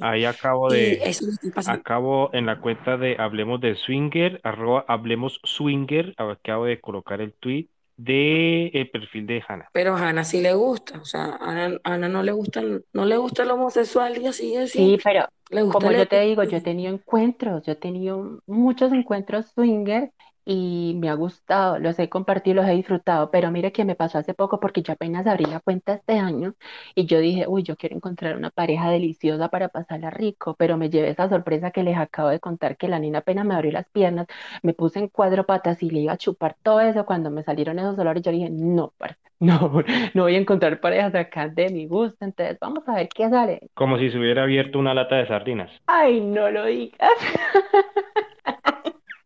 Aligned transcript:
Ahí 0.00 0.24
acabo 0.24 0.70
de, 0.70 1.00
eso 1.04 1.26
acabo 1.66 2.30
en 2.32 2.46
la 2.46 2.60
cuenta 2.60 2.96
de 2.96 3.16
Hablemos 3.18 3.60
de 3.60 3.74
Swinger, 3.74 4.40
arroba 4.44 4.84
Hablemos 4.88 5.40
Swinger, 5.44 6.14
acabo 6.16 6.64
de 6.66 6.80
colocar 6.80 7.20
el 7.20 7.32
tweet 7.34 7.68
de 7.96 8.68
el 8.68 8.90
perfil 8.90 9.26
de 9.26 9.42
Hannah. 9.46 9.68
Pero 9.72 9.96
a 9.96 10.08
Ana 10.08 10.22
sí 10.22 10.40
le 10.40 10.54
gusta, 10.54 11.00
o 11.00 11.04
sea, 11.04 11.36
a 11.40 11.70
Ana 11.84 12.08
no 12.08 12.22
le 12.22 12.30
gusta, 12.32 12.60
el- 12.60 12.84
no 12.92 13.04
le 13.04 13.16
gusta 13.16 13.42
el 13.42 13.50
homosexual 13.50 14.16
y 14.18 14.26
así 14.26 14.54
de 14.54 14.68
Sí, 14.68 14.98
pero 15.02 15.26
Le 15.50 15.62
gusta 15.62 15.78
como 15.78 15.90
el 15.90 15.98
yo 15.98 16.06
te 16.06 16.20
digo, 16.20 16.44
yo 16.44 16.56
he 16.58 16.60
tenido 16.60 16.92
encuentros, 16.92 17.64
yo 17.66 17.72
he 17.72 17.76
tenido 17.76 18.40
muchos 18.46 18.92
encuentros 18.92 19.46
swinger 19.54 20.12
y 20.50 20.94
me 20.96 21.10
ha 21.10 21.14
gustado, 21.14 21.78
los 21.78 21.98
he 21.98 22.08
compartido, 22.08 22.56
los 22.56 22.66
he 22.66 22.72
disfrutado, 22.72 23.30
pero 23.30 23.50
mire 23.50 23.70
que 23.70 23.84
me 23.84 23.94
pasó 23.96 24.16
hace 24.16 24.32
poco 24.32 24.58
porque 24.60 24.80
yo 24.80 24.94
apenas 24.94 25.26
abrí 25.26 25.44
la 25.44 25.60
cuenta 25.60 25.92
este 25.92 26.18
año 26.18 26.54
y 26.94 27.04
yo 27.04 27.18
dije, 27.18 27.44
uy, 27.46 27.62
yo 27.62 27.76
quiero 27.76 27.96
encontrar 27.96 28.34
una 28.34 28.48
pareja 28.48 28.88
deliciosa 28.90 29.50
para 29.50 29.68
pasarla 29.68 30.08
rico, 30.08 30.54
pero 30.58 30.78
me 30.78 30.88
llevé 30.88 31.10
esa 31.10 31.28
sorpresa 31.28 31.70
que 31.70 31.82
les 31.82 31.98
acabo 31.98 32.30
de 32.30 32.40
contar, 32.40 32.78
que 32.78 32.88
la 32.88 32.98
niña 32.98 33.18
apenas 33.18 33.44
me 33.44 33.54
abrió 33.54 33.72
las 33.72 33.90
piernas, 33.90 34.26
me 34.62 34.72
puse 34.72 35.00
en 35.00 35.08
cuatro 35.08 35.44
patas 35.44 35.82
y 35.82 35.90
le 35.90 36.00
iba 36.00 36.14
a 36.14 36.16
chupar 36.16 36.56
todo 36.62 36.80
eso 36.80 37.04
cuando 37.04 37.30
me 37.30 37.42
salieron 37.42 37.78
esos 37.78 37.98
olores, 37.98 38.22
yo 38.22 38.32
dije, 38.32 38.48
no, 38.48 38.94
parce, 38.96 39.18
no, 39.40 39.82
no 40.14 40.22
voy 40.22 40.34
a 40.34 40.38
encontrar 40.38 40.80
parejas 40.80 41.14
acá 41.14 41.48
de 41.48 41.68
mi 41.68 41.86
gusto, 41.86 42.24
entonces 42.24 42.56
vamos 42.58 42.88
a 42.88 42.94
ver 42.94 43.10
qué 43.10 43.28
sale. 43.28 43.68
Como 43.74 43.98
si 43.98 44.10
se 44.10 44.18
hubiera 44.18 44.44
abierto 44.44 44.78
una 44.78 44.94
lata 44.94 45.16
de 45.16 45.26
sardinas. 45.26 45.70
Ay, 45.86 46.22
no 46.22 46.50
lo 46.50 46.64
digas. 46.64 47.10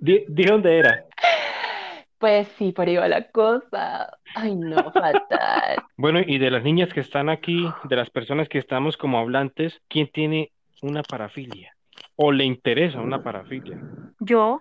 Di, 0.02 0.24
di 0.27 0.42
dónde 0.42 0.79
era. 0.79 1.05
Pues 2.19 2.48
sí, 2.59 2.73
por 2.73 2.88
ahí 2.88 2.97
va 2.97 3.06
la 3.06 3.30
cosa. 3.30 4.19
Ay, 4.34 4.56
no, 4.56 4.91
fatal. 4.91 5.77
Bueno, 5.97 6.19
y 6.27 6.39
de 6.39 6.50
las 6.50 6.64
niñas 6.64 6.92
que 6.92 6.98
están 6.98 7.28
aquí, 7.28 7.69
de 7.84 7.95
las 7.95 8.11
personas 8.11 8.48
que 8.48 8.58
estamos 8.58 8.97
como 8.97 9.20
hablantes, 9.20 9.80
¿quién 9.89 10.08
tiene 10.08 10.50
una 10.83 11.05
parafilia? 11.05 11.77
¿O 12.17 12.33
le 12.33 12.42
interesa 12.42 13.00
una 13.00 13.23
parafilia? 13.23 13.78
Yo, 14.19 14.61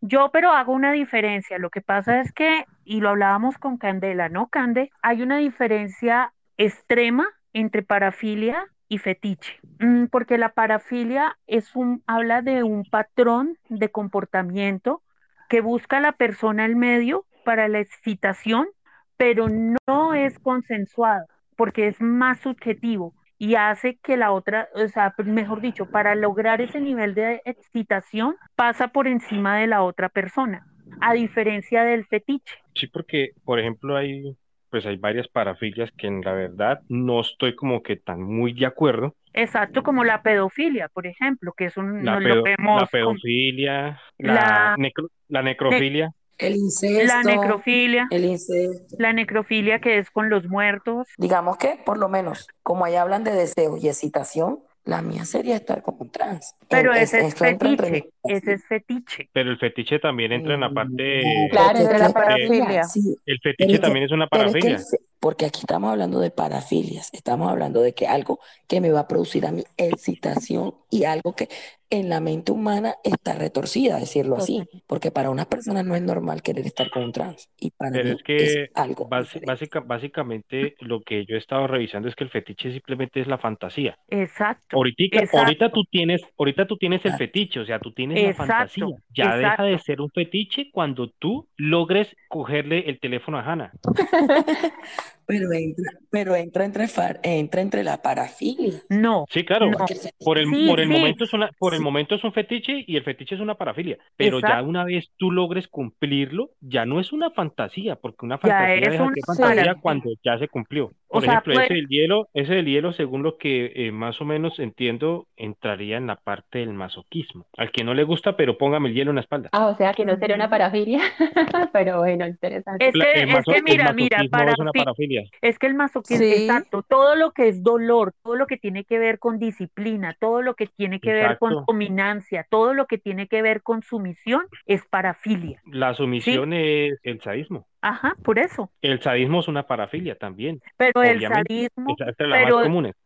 yo, 0.00 0.30
pero 0.32 0.52
hago 0.52 0.72
una 0.72 0.92
diferencia. 0.92 1.58
Lo 1.58 1.68
que 1.68 1.82
pasa 1.82 2.22
es 2.22 2.32
que, 2.32 2.64
y 2.86 3.00
lo 3.00 3.10
hablábamos 3.10 3.58
con 3.58 3.76
Candela, 3.76 4.30
¿no, 4.30 4.48
Cande? 4.48 4.90
Hay 5.02 5.20
una 5.20 5.36
diferencia 5.36 6.32
extrema 6.56 7.28
entre 7.52 7.82
parafilia 7.82 8.64
y 8.90 8.98
fetiche, 8.98 9.60
Mm, 9.80 10.06
porque 10.08 10.36
la 10.36 10.52
parafilia 10.52 11.38
es 11.46 11.74
un, 11.74 12.02
habla 12.06 12.42
de 12.42 12.62
un 12.62 12.84
patrón 12.84 13.56
de 13.70 13.90
comportamiento 13.90 15.02
que 15.48 15.62
busca 15.62 16.00
la 16.00 16.12
persona 16.12 16.66
el 16.66 16.76
medio 16.76 17.24
para 17.46 17.66
la 17.66 17.80
excitación, 17.80 18.68
pero 19.16 19.48
no 19.48 20.12
es 20.14 20.38
consensuado, 20.38 21.24
porque 21.56 21.88
es 21.88 21.98
más 22.02 22.40
subjetivo 22.40 23.14
y 23.38 23.54
hace 23.54 23.96
que 24.02 24.18
la 24.18 24.32
otra, 24.32 24.68
o 24.74 24.86
sea, 24.88 25.14
mejor 25.24 25.62
dicho, 25.62 25.86
para 25.86 26.14
lograr 26.14 26.60
ese 26.60 26.78
nivel 26.78 27.14
de 27.14 27.40
excitación, 27.46 28.36
pasa 28.54 28.88
por 28.88 29.08
encima 29.08 29.56
de 29.56 29.66
la 29.66 29.82
otra 29.82 30.10
persona, 30.10 30.66
a 31.00 31.14
diferencia 31.14 31.84
del 31.84 32.04
fetiche. 32.04 32.54
Sí, 32.74 32.86
porque, 32.86 33.30
por 33.44 33.58
ejemplo, 33.58 33.96
hay, 33.96 34.36
pues 34.70 34.86
hay 34.86 34.96
varias 34.96 35.28
parafilias 35.28 35.90
que 35.96 36.06
en 36.06 36.20
la 36.22 36.32
verdad 36.32 36.80
no 36.88 37.20
estoy 37.20 37.54
como 37.56 37.82
que 37.82 37.96
tan 37.96 38.22
muy 38.22 38.52
de 38.52 38.66
acuerdo. 38.66 39.14
Exacto, 39.32 39.82
como 39.82 40.02
la 40.04 40.22
pedofilia, 40.22 40.88
por 40.88 41.06
ejemplo, 41.06 41.52
que 41.56 41.66
es 41.66 41.76
un, 41.76 42.04
La 42.04 42.18
pedo- 42.18 42.44
la 42.44 42.56
con 42.80 42.88
pedofilia, 42.90 44.00
la, 44.18 44.34
La- 44.34 44.76
necro- 44.76 45.10
la 45.28 45.42
necrofilia. 45.42 46.10
El 46.38 46.52
la 46.52 46.56
incesto, 46.56 47.18
necrofilia, 47.28 48.08
el 48.10 48.24
incesto. 48.24 48.96
la 48.98 49.12
necrofilia 49.12 49.78
que 49.80 49.98
es 49.98 50.10
con 50.10 50.30
los 50.30 50.48
muertos. 50.48 51.06
Digamos 51.18 51.58
que, 51.58 51.78
por 51.84 51.98
lo 51.98 52.08
menos, 52.08 52.48
como 52.62 52.84
ahí 52.86 52.94
hablan 52.96 53.24
de 53.24 53.32
deseo 53.32 53.76
y 53.76 53.88
excitación, 53.88 54.60
la 54.84 55.02
mía 55.02 55.24
sería 55.24 55.56
estar 55.56 55.82
como 55.82 55.98
un 56.00 56.10
trans. 56.10 56.54
Pero 56.68 56.94
En- 56.94 57.02
ese 57.02 57.18
es 57.20 57.24
entra 57.40 57.48
entre 57.50 57.76
fetiche, 57.76 58.10
ese 58.24 58.52
es 58.54 58.64
fetiche. 58.66 59.28
Pero 59.32 59.50
el 59.50 59.58
fetiche 59.58 59.98
también 59.98 60.32
entra 60.32 60.54
en 60.54 60.60
la 60.60 60.70
parte. 60.70 61.48
Claro, 61.50 61.68
Porque 61.68 61.82
entre 61.82 61.98
la 61.98 62.06
es 62.06 62.12
parafilia. 62.12 62.84
Sí, 62.84 63.16
El 63.26 63.38
pero 63.42 63.52
fetiche 63.56 63.72
es 63.74 63.78
que- 63.78 63.82
también 63.86 64.04
es 64.06 64.12
una 64.12 64.26
pero 64.28 64.44
es 64.46 64.52
que 64.52 64.58
el 64.58 64.64
parafilia. 64.74 64.98
porque 65.20 65.46
aquí 65.46 65.60
estamos 65.60 65.90
hablando 65.90 66.18
de 66.20 66.30
parafilias, 66.30 67.10
estamos 67.12 67.50
hablando 67.50 67.82
de 67.82 67.92
que 67.94 68.06
algo 68.06 68.40
que 68.66 68.80
me 68.80 68.90
va 68.90 69.00
a 69.00 69.08
producir 69.08 69.46
a 69.46 69.52
mí 69.52 69.64
excitación 69.76 70.74
y 70.90 71.04
algo 71.04 71.34
que 71.34 71.48
en 71.90 72.08
la 72.08 72.20
mente 72.20 72.52
humana 72.52 72.94
está 73.04 73.34
retorcida, 73.34 73.98
decirlo 73.98 74.36
así, 74.36 74.62
porque 74.86 75.10
para 75.10 75.28
unas 75.30 75.46
personas 75.46 75.84
no 75.84 75.94
es 75.96 76.02
normal 76.02 76.40
querer 76.42 76.64
estar 76.66 76.88
con 76.90 77.02
un 77.04 77.12
trans 77.12 77.48
y 77.58 77.70
para 77.72 77.90
Pero 77.90 78.04
mí 78.04 78.10
es 78.16 78.22
que 78.22 78.68
algo 78.74 79.08
básica- 79.08 79.80
básicamente 79.80 80.74
lo 80.80 81.00
que 81.00 81.26
yo 81.26 81.34
he 81.34 81.38
estado 81.38 81.66
revisando 81.66 82.08
es 82.08 82.14
que 82.14 82.24
el 82.24 82.30
fetiche 82.30 82.72
simplemente 82.72 83.20
es 83.20 83.26
la 83.26 83.38
fantasía. 83.38 83.96
Exacto. 84.08 84.76
Ahorita, 84.76 85.02
Exacto. 85.18 85.38
ahorita 85.38 85.72
tú 85.72 85.84
tienes, 85.90 86.20
ahorita 86.38 86.66
tú 86.66 86.76
tienes 86.76 87.00
el 87.04 87.12
Exacto. 87.12 87.24
fetiche, 87.24 87.60
o 87.60 87.66
sea, 87.66 87.78
tú 87.80 87.92
tienes 87.92 88.22
la 88.22 88.30
Exacto, 88.30 88.52
fantasía. 88.54 88.86
Ya 89.14 89.36
deja 89.36 89.62
de 89.64 89.78
ser 89.80 90.00
un 90.00 90.10
fetiche 90.10 90.70
cuando 90.72 91.10
tú 91.18 91.48
logres 91.56 92.08
cogerle 92.28 92.88
el 92.88 93.00
teléfono 93.00 93.38
a 93.38 93.42
Hannah. 93.42 93.72
Pero 95.30 95.52
entra, 95.52 95.92
pero 96.10 96.34
entra 96.34 96.64
entre, 96.64 96.88
far- 96.88 97.20
entra 97.22 97.60
entre 97.60 97.84
la 97.84 98.02
parafilia. 98.02 98.82
No, 98.88 99.24
Sí, 99.30 99.44
claro. 99.44 99.70
No. 99.70 99.78
Por 100.18 100.38
el, 100.38 100.46
Sí, 100.50 100.66
por 100.68 100.80
el 100.80 100.88
sí. 100.88 100.92
momento 100.92 101.24
es 101.24 101.32
una, 101.32 101.50
por 101.58 101.72
el 101.74 101.78
Sí. 101.78 101.84
momento 101.84 102.14
es 102.16 102.24
un 102.24 102.32
fetiche 102.32 102.84
y 102.86 102.96
el 102.96 103.04
fetiche 103.04 103.36
es 103.36 103.40
una 103.40 103.54
parafilia. 103.54 103.96
Pero 104.16 104.40
ya 104.40 104.60
una 104.62 104.84
vez 104.84 105.10
tú 105.16 105.30
logres 105.30 105.68
cumplirlo, 105.68 106.50
ya 106.60 106.84
no 106.84 107.00
es 107.00 107.12
una 107.12 107.30
fantasía, 107.30 107.96
porque 107.96 108.26
una 108.26 108.36
Ya 108.36 108.40
fantasía 108.40 108.74
es 108.74 108.80
deja 108.90 109.04
de 109.04 109.20
fantasía 109.26 109.74
cuando 109.80 110.10
ya 110.24 110.38
se 110.38 110.48
cumplió. 110.48 110.90
O 111.12 111.14
Por 111.14 111.22
sea, 111.24 111.32
ejemplo, 111.32 111.52
ese 111.54 111.62
puede- 111.66 111.74
del 111.80 111.88
hielo, 111.88 112.28
ese 112.34 112.54
del 112.54 112.66
hielo, 112.66 112.92
según 112.92 113.24
lo 113.24 113.36
que 113.36 113.72
eh, 113.74 113.90
más 113.90 114.20
o 114.20 114.24
menos 114.24 114.60
entiendo, 114.60 115.26
entraría 115.36 115.96
en 115.96 116.06
la 116.06 116.14
parte 116.14 116.60
del 116.60 116.72
masoquismo. 116.72 117.46
Al 117.56 117.72
que 117.72 117.82
no 117.82 117.94
le 117.94 118.04
gusta, 118.04 118.36
pero 118.36 118.56
póngame 118.56 118.88
el 118.90 118.94
hielo 118.94 119.10
en 119.10 119.16
la 119.16 119.22
espalda. 119.22 119.48
Ah, 119.52 119.66
o 119.66 119.74
sea 119.76 119.92
que 119.92 120.04
no 120.04 120.16
sería 120.16 120.36
una 120.36 120.48
parafilia, 120.48 121.00
pero 121.72 121.98
bueno, 121.98 122.26
interesante. 122.28 122.86
Es 122.86 122.94
que, 122.94 123.22
el 123.22 123.28
es 123.28 123.44
que 123.44 123.56
el 123.56 123.62
mira, 123.64 123.92
mira, 123.92 124.18
para 124.30 124.52
es 124.52 124.58
una 124.60 124.70
parafilia. 124.70 125.24
Es 125.42 125.58
que 125.58 125.66
el 125.66 125.74
masoquismo, 125.74 126.24
Sí. 126.24 126.32
exacto, 126.44 126.82
todo 126.88 127.16
lo 127.16 127.32
que 127.32 127.48
es 127.48 127.62
dolor, 127.64 128.12
todo 128.22 128.36
lo 128.36 128.46
que 128.46 128.56
tiene 128.56 128.84
que 128.84 128.98
ver 129.00 129.18
con 129.18 129.38
disciplina, 129.40 130.16
todo 130.20 130.42
lo 130.42 130.54
que 130.54 130.68
tiene 130.68 131.00
que 131.00 131.12
ver 131.12 131.38
con 131.38 131.64
dominancia, 131.66 132.46
todo 132.48 132.72
lo 132.72 132.86
que 132.86 132.98
tiene 132.98 133.26
que 133.26 133.42
ver 133.42 133.62
con 133.62 133.82
sumisión 133.82 134.42
es 134.66 134.84
parafilia. 134.86 135.60
La 135.66 135.94
sumisión 135.94 136.52
es 136.52 136.98
el 137.02 137.20
sadismo. 137.20 137.66
Ajá, 137.82 138.16
por 138.22 138.38
eso. 138.38 138.70
El 138.82 139.00
sadismo 139.00 139.40
es 139.40 139.48
una 139.48 139.66
parafilia 139.66 140.16
también. 140.16 140.60
Pero 140.76 141.02
el 141.02 141.20
sadismo, 141.26 141.96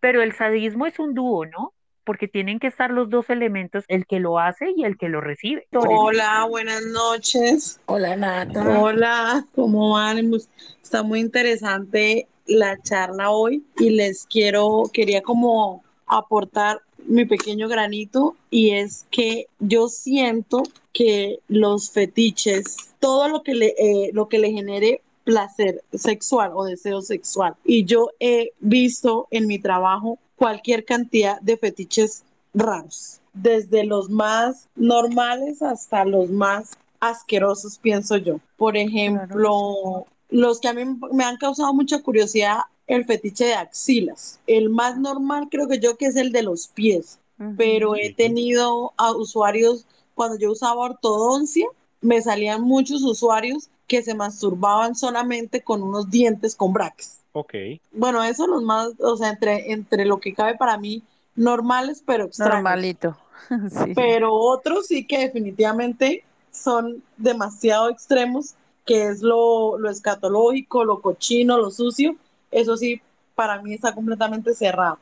pero 0.00 0.22
el 0.22 0.32
sadismo 0.32 0.86
es 0.86 0.98
un 0.98 1.14
dúo, 1.14 1.46
¿no? 1.46 1.72
Porque 2.04 2.28
tienen 2.28 2.58
que 2.58 2.66
estar 2.66 2.90
los 2.90 3.08
dos 3.08 3.30
elementos, 3.30 3.84
el 3.88 4.06
que 4.06 4.20
lo 4.20 4.38
hace 4.38 4.72
y 4.76 4.84
el 4.84 4.98
que 4.98 5.08
lo 5.08 5.20
recibe. 5.20 5.66
Hola, 5.72 6.44
buenas 6.48 6.82
noches. 6.86 7.80
Hola, 7.86 8.14
Nata. 8.16 8.78
Hola, 8.78 9.46
¿cómo 9.54 9.94
van? 9.94 10.28
Pues, 10.30 10.50
Está 10.82 11.02
muy 11.02 11.20
interesante 11.20 12.28
la 12.46 12.76
charla 12.82 13.30
hoy 13.30 13.64
y 13.78 13.90
les 13.90 14.26
quiero, 14.26 14.82
quería 14.92 15.22
como 15.22 15.82
aportar 16.06 16.80
mi 17.06 17.24
pequeño 17.24 17.68
granito 17.68 18.36
y 18.50 18.72
es 18.72 19.06
que 19.10 19.46
yo 19.58 19.88
siento 19.88 20.62
que 20.94 21.40
los 21.48 21.90
fetiches, 21.90 22.94
todo 23.00 23.28
lo 23.28 23.42
que 23.42 23.54
le, 23.54 23.74
eh, 23.76 24.10
lo 24.14 24.28
que 24.28 24.38
le 24.38 24.50
genere 24.52 25.02
placer 25.24 25.82
sexual 25.92 26.52
o 26.54 26.64
deseo 26.64 27.02
sexual. 27.02 27.54
Y 27.64 27.84
yo 27.84 28.10
he 28.20 28.52
visto 28.60 29.26
en 29.30 29.46
mi 29.46 29.58
trabajo 29.58 30.18
cualquier 30.36 30.84
cantidad 30.84 31.40
de 31.40 31.58
fetiches 31.58 32.24
raros, 32.54 33.20
desde 33.34 33.84
los 33.84 34.08
más 34.08 34.68
normales 34.76 35.60
hasta 35.60 36.04
los 36.04 36.30
más 36.30 36.78
asquerosos, 37.00 37.78
pienso 37.78 38.16
yo. 38.16 38.40
Por 38.56 38.76
ejemplo, 38.76 40.06
los 40.30 40.60
que 40.60 40.68
a 40.68 40.72
mí 40.72 40.82
me 41.12 41.24
han 41.24 41.36
causado 41.36 41.74
mucha 41.74 42.00
curiosidad, 42.02 42.60
el 42.86 43.04
fetiche 43.04 43.46
de 43.46 43.54
axilas. 43.54 44.40
El 44.46 44.68
más 44.70 44.98
normal 44.98 45.48
creo 45.50 45.68
que 45.68 45.78
yo 45.78 45.96
que 45.96 46.06
es 46.06 46.16
el 46.16 46.32
de 46.32 46.42
los 46.42 46.68
pies, 46.68 47.18
pero 47.56 47.96
he 47.96 48.12
tenido 48.12 48.92
a 48.96 49.12
usuarios, 49.12 49.86
cuando 50.14 50.38
yo 50.38 50.52
usaba 50.52 50.80
ortodoncia, 50.80 51.66
me 52.00 52.20
salían 52.20 52.62
muchos 52.62 53.02
usuarios 53.02 53.68
que 53.86 54.02
se 54.02 54.14
masturbaban 54.14 54.94
solamente 54.94 55.62
con 55.62 55.82
unos 55.82 56.10
dientes 56.10 56.54
con 56.54 56.72
brackets. 56.72 57.20
Ok. 57.32 57.54
Bueno, 57.92 58.22
eso 58.22 58.46
los 58.46 58.62
más, 58.62 58.92
o 59.00 59.16
sea, 59.16 59.30
entre, 59.30 59.72
entre 59.72 60.04
lo 60.04 60.20
que 60.20 60.34
cabe 60.34 60.56
para 60.56 60.78
mí, 60.78 61.02
normales, 61.34 62.02
pero 62.04 62.24
extraños. 62.24 62.54
Normalito. 62.54 63.16
Sí. 63.68 63.92
Pero 63.94 64.32
otros 64.32 64.86
sí 64.86 65.06
que 65.06 65.18
definitivamente 65.18 66.24
son 66.50 67.02
demasiado 67.18 67.90
extremos, 67.90 68.54
que 68.86 69.08
es 69.08 69.20
lo, 69.20 69.76
lo 69.76 69.90
escatológico, 69.90 70.82
lo 70.84 71.02
cochino, 71.02 71.58
lo 71.58 71.70
sucio. 71.70 72.16
Eso 72.50 72.78
sí, 72.78 73.02
para 73.34 73.60
mí 73.60 73.74
está 73.74 73.94
completamente 73.94 74.54
cerrado. 74.54 74.98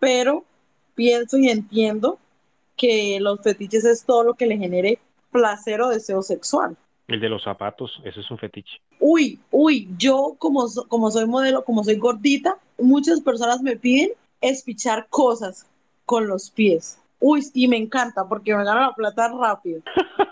Pero 0.00 0.42
pienso 0.96 1.38
y 1.38 1.50
entiendo 1.50 2.18
que 2.76 3.18
los 3.20 3.40
fetiches 3.40 3.84
es 3.84 4.04
todo 4.04 4.22
lo 4.24 4.34
que 4.34 4.46
le 4.46 4.56
genere 4.58 4.98
placer 5.30 5.80
o 5.82 5.88
deseo 5.88 6.22
sexual. 6.22 6.76
El 7.08 7.20
de 7.20 7.28
los 7.28 7.42
zapatos, 7.44 8.00
eso 8.04 8.20
es 8.20 8.30
un 8.30 8.38
fetiche. 8.38 8.80
Uy, 9.00 9.38
uy, 9.50 9.88
yo 9.98 10.36
como, 10.38 10.66
so- 10.68 10.86
como 10.88 11.10
soy 11.10 11.26
modelo, 11.26 11.64
como 11.64 11.84
soy 11.84 11.96
gordita, 11.96 12.56
muchas 12.78 13.20
personas 13.20 13.60
me 13.62 13.76
piden 13.76 14.10
espichar 14.40 15.06
cosas 15.10 15.66
con 16.06 16.26
los 16.26 16.50
pies. 16.50 16.98
Uy, 17.20 17.46
y 17.54 17.68
me 17.68 17.76
encanta 17.76 18.26
porque 18.28 18.54
me 18.54 18.64
gana 18.64 18.88
la 18.88 18.94
plata 18.94 19.28
rápido. 19.28 19.80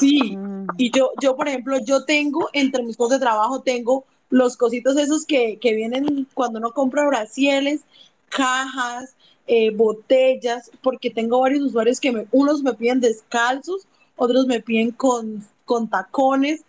Sí, 0.00 0.36
Mm. 0.36 0.66
y 0.78 0.90
yo, 0.90 1.10
yo, 1.20 1.36
por 1.36 1.46
ejemplo, 1.46 1.76
yo 1.84 2.04
tengo, 2.04 2.48
entre 2.52 2.82
mis 2.82 2.96
cosas 2.96 3.20
de 3.20 3.26
trabajo, 3.26 3.60
tengo 3.60 4.04
los 4.30 4.56
cositos 4.56 4.96
esos 4.96 5.24
que, 5.26 5.58
que 5.60 5.74
vienen 5.74 6.26
cuando 6.34 6.58
uno 6.58 6.72
compra 6.72 7.06
brasieles, 7.06 7.82
cajas, 8.28 9.14
eh, 9.46 9.70
botellas, 9.70 10.70
porque 10.82 11.10
tengo 11.10 11.40
varios 11.40 11.62
usuarios 11.62 12.00
que 12.00 12.12
me, 12.12 12.26
unos 12.32 12.62
me 12.62 12.74
piden 12.74 13.00
descalzos, 13.00 13.86
otros 14.16 14.46
me 14.46 14.60
piden 14.60 14.90
con, 14.92 15.44
con 15.64 15.88
tacones. 15.88 16.64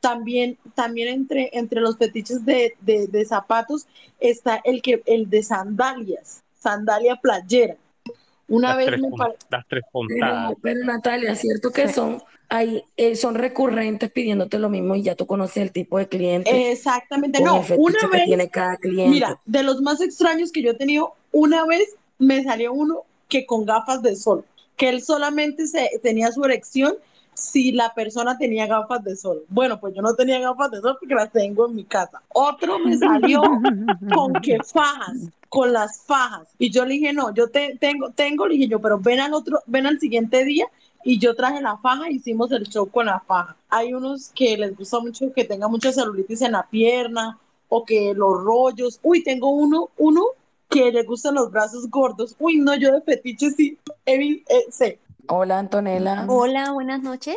También, 0.00 0.56
también 0.74 1.08
entre, 1.08 1.50
entre 1.52 1.82
los 1.82 1.98
fetiches 1.98 2.46
de, 2.46 2.74
de, 2.80 3.06
de 3.06 3.24
zapatos 3.26 3.86
está 4.18 4.60
el, 4.64 4.80
que, 4.80 5.02
el 5.04 5.28
de 5.28 5.42
sandalias, 5.42 6.42
sandalia 6.58 7.16
playera. 7.16 7.76
Una 8.48 8.68
Las 8.68 8.76
vez 8.78 8.86
tres, 8.86 9.00
me 9.00 9.08
las 9.50 9.66
tres 9.68 9.82
Pero, 9.90 9.90
puntadas. 9.92 10.54
pero 10.62 10.84
Natalia, 10.84 11.34
cierto 11.34 11.70
que 11.70 11.86
Sí. 11.88 11.94
son, 11.94 12.22
hay, 12.48 12.82
eh, 12.96 13.14
son 13.14 13.34
recurrentes 13.34 14.10
pidiéndote 14.10 14.58
lo 14.58 14.70
mismo 14.70 14.96
y 14.96 15.02
ya 15.02 15.14
tú 15.14 15.26
conoces 15.26 15.58
el 15.58 15.70
tipo 15.70 15.98
de 15.98 16.08
cliente 16.08 16.72
Exactamente, 16.72 17.42
no, 17.42 17.62
una 17.76 17.98
que 18.00 18.06
vez 18.08 18.24
tiene 18.24 18.48
cada 18.48 18.76
cliente. 18.76 19.10
Mira, 19.10 19.40
de 19.44 19.62
los 19.62 19.82
más 19.82 20.00
extraños 20.00 20.50
que 20.50 20.62
yo 20.62 20.70
he 20.70 20.74
tenido, 20.74 21.12
una 21.30 21.64
vez 21.66 21.94
me 22.20 22.44
salió 22.44 22.72
uno 22.72 23.02
que 23.28 23.46
con 23.46 23.64
gafas 23.64 24.02
de 24.02 24.14
sol, 24.14 24.44
que 24.76 24.88
él 24.88 25.02
solamente 25.02 25.66
se, 25.66 25.90
tenía 26.02 26.30
su 26.30 26.44
erección 26.44 26.94
si 27.34 27.72
la 27.72 27.94
persona 27.94 28.36
tenía 28.36 28.66
gafas 28.66 29.02
de 29.02 29.16
sol. 29.16 29.42
Bueno, 29.48 29.80
pues 29.80 29.94
yo 29.94 30.02
no 30.02 30.14
tenía 30.14 30.38
gafas 30.40 30.70
de 30.70 30.80
sol 30.80 30.96
porque 31.00 31.14
las 31.14 31.32
tengo 31.32 31.66
en 31.66 31.74
mi 31.74 31.84
casa. 31.84 32.22
Otro 32.28 32.78
me 32.78 32.96
salió 32.98 33.40
con 34.14 34.34
que 34.34 34.58
fajas, 34.62 35.16
con 35.48 35.72
las 35.72 36.02
fajas. 36.02 36.48
Y 36.58 36.70
yo 36.70 36.84
le 36.84 36.94
dije, 36.94 37.12
no, 37.12 37.32
yo 37.34 37.48
te, 37.48 37.78
tengo, 37.80 38.10
tengo, 38.10 38.46
le 38.46 38.54
dije 38.54 38.68
yo, 38.68 38.80
pero 38.80 38.98
ven 38.98 39.20
al 39.20 39.32
otro, 39.32 39.60
ven 39.66 39.86
al 39.86 39.98
siguiente 39.98 40.44
día 40.44 40.66
y 41.02 41.18
yo 41.18 41.34
traje 41.34 41.62
la 41.62 41.78
faja 41.78 42.10
y 42.10 42.16
hicimos 42.16 42.52
el 42.52 42.68
show 42.68 42.90
con 42.90 43.06
la 43.06 43.20
faja. 43.20 43.56
Hay 43.70 43.94
unos 43.94 44.30
que 44.34 44.58
les 44.58 44.76
gusta 44.76 45.00
mucho 45.00 45.32
que 45.32 45.44
tenga 45.44 45.66
mucha 45.68 45.92
celulitis 45.92 46.42
en 46.42 46.52
la 46.52 46.66
pierna 46.68 47.38
o 47.70 47.84
que 47.86 48.12
los 48.14 48.42
rollos. 48.42 49.00
Uy, 49.02 49.22
tengo 49.22 49.48
uno, 49.48 49.88
uno 49.96 50.26
que 50.70 50.92
le 50.92 51.02
gustan 51.02 51.34
los 51.34 51.50
brazos 51.50 51.88
gordos. 51.90 52.36
Uy, 52.38 52.58
no, 52.58 52.74
yo 52.76 52.92
de 52.92 53.02
fetiche 53.02 53.50
sí, 53.50 53.78
he 54.06 54.18
vi- 54.18 54.44
eh, 54.48 54.66
sé. 54.70 54.98
Hola, 55.28 55.58
Antonella. 55.58 56.24
Hola, 56.28 56.72
buenas 56.72 57.02
noches. 57.02 57.36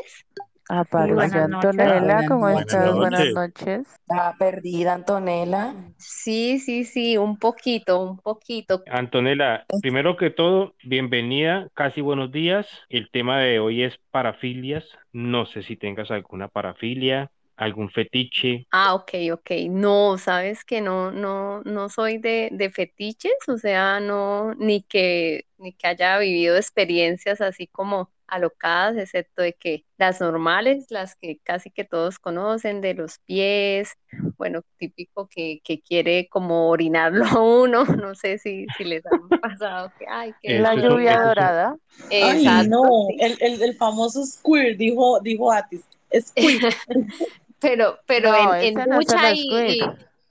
Apareció 0.70 1.48
noches. 1.48 1.66
Antonella, 1.78 2.00
Buenas 2.00 2.30
¿cómo 2.30 2.50
noches. 2.50 2.66
estás? 2.68 2.96
Buenas 2.96 3.20
noches. 3.20 3.36
noches. 3.36 3.88
Está 4.08 4.36
perdida, 4.40 4.94
Antonella. 4.94 5.74
Sí, 5.98 6.60
sí, 6.60 6.86
sí, 6.86 7.18
un 7.18 7.38
poquito, 7.38 8.00
un 8.02 8.18
poquito. 8.18 8.82
Antonella, 8.88 9.66
primero 9.82 10.16
que 10.16 10.30
todo, 10.30 10.74
bienvenida, 10.84 11.68
casi 11.74 12.02
buenos 12.02 12.32
días. 12.32 12.68
El 12.90 13.10
tema 13.12 13.40
de 13.40 13.60
hoy 13.60 13.84
es 13.84 14.00
parafilias. 14.12 14.86
No 15.12 15.46
sé 15.46 15.64
si 15.64 15.76
tengas 15.76 16.12
alguna 16.12 16.48
parafilia, 16.48 17.30
algún 17.56 17.90
fetiche. 17.92 18.68
Ah, 18.76 18.96
ok, 18.96 19.12
ok. 19.34 19.52
No, 19.70 20.18
sabes 20.18 20.66
que 20.66 20.82
no, 20.82 21.12
no, 21.12 21.62
no 21.64 21.90
soy 21.90 22.18
de, 22.18 22.50
de 22.52 22.72
fetiches, 22.72 23.34
o 23.48 23.58
sea, 23.60 24.00
no, 24.00 24.56
ni 24.56 24.82
que, 24.82 25.46
ni 25.58 25.74
que 25.74 25.88
haya 25.88 26.18
vivido 26.18 26.58
experiencias 26.58 27.40
así 27.40 27.68
como 27.68 28.12
alocadas, 28.26 28.98
excepto 28.98 29.44
de 29.44 29.54
que 29.54 29.86
las 30.00 30.20
normales, 30.20 30.88
las 30.90 31.16
que 31.16 31.38
casi 31.44 31.70
que 31.70 31.84
todos 31.84 32.18
conocen, 32.18 32.82
de 32.82 32.96
los 32.96 33.20
pies, 33.20 33.92
bueno, 34.38 34.62
típico 34.78 35.28
que, 35.28 35.62
que 35.64 35.82
quiere 35.82 36.28
como 36.30 36.70
orinarlo 36.70 37.26
a 37.26 37.40
uno, 37.40 37.86
no 38.04 38.16
sé 38.16 38.40
si, 38.40 38.66
si 38.76 38.86
les 38.86 39.06
han 39.06 39.30
pasado 39.40 39.94
que, 40.00 40.06
ay, 40.10 40.34
que 40.42 40.60
La 40.60 40.74
lluvia 40.74 41.22
dorada. 41.22 41.78
Ay, 42.10 42.44
Exacto, 42.48 42.70
no, 42.70 43.08
sí. 43.08 43.18
el, 43.20 43.38
el, 43.40 43.62
el 43.62 43.76
famoso 43.76 44.26
squirt, 44.26 44.78
dijo, 44.80 45.20
dijo 45.20 45.52
Atis. 45.52 45.82
Squirt. 46.12 46.64
Pero, 47.64 47.98
pero 48.06 48.32
No, 48.32 48.54
en, 48.56 48.78
en 48.78 48.90
no 48.90 49.00
es 49.00 49.08
ducha 49.08 49.32
y, 49.34 49.48
y, 49.50 49.82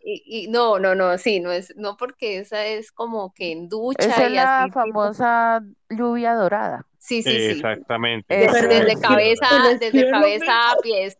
y- 0.04 0.22
y- 0.44 0.48
no, 0.48 0.78
no, 0.78 0.94
no, 0.94 1.16
sí, 1.18 1.40
no 1.40 1.50
es, 1.50 1.74
no 1.76 1.96
porque 1.96 2.38
esa 2.38 2.64
es 2.66 2.92
como 2.92 3.32
que 3.34 3.50
en 3.52 3.68
ducha 3.68 4.06
Esa 4.06 4.24
es 4.26 4.30
y 4.30 4.34
la 4.34 4.58
así, 4.62 4.70
tipo- 4.70 4.80
famosa 4.80 5.62
lluvia 5.90 6.34
dorada. 6.34 6.86
sí, 6.98 7.22
sí, 7.22 7.30
sí. 7.30 7.50
Exactamente. 7.52 8.36
Desde, 8.36 8.92
es. 8.92 9.00
cabeza, 9.00 9.46
desde 9.80 10.10
cabeza 10.10 10.72
a 10.72 10.76
pies. 10.82 11.18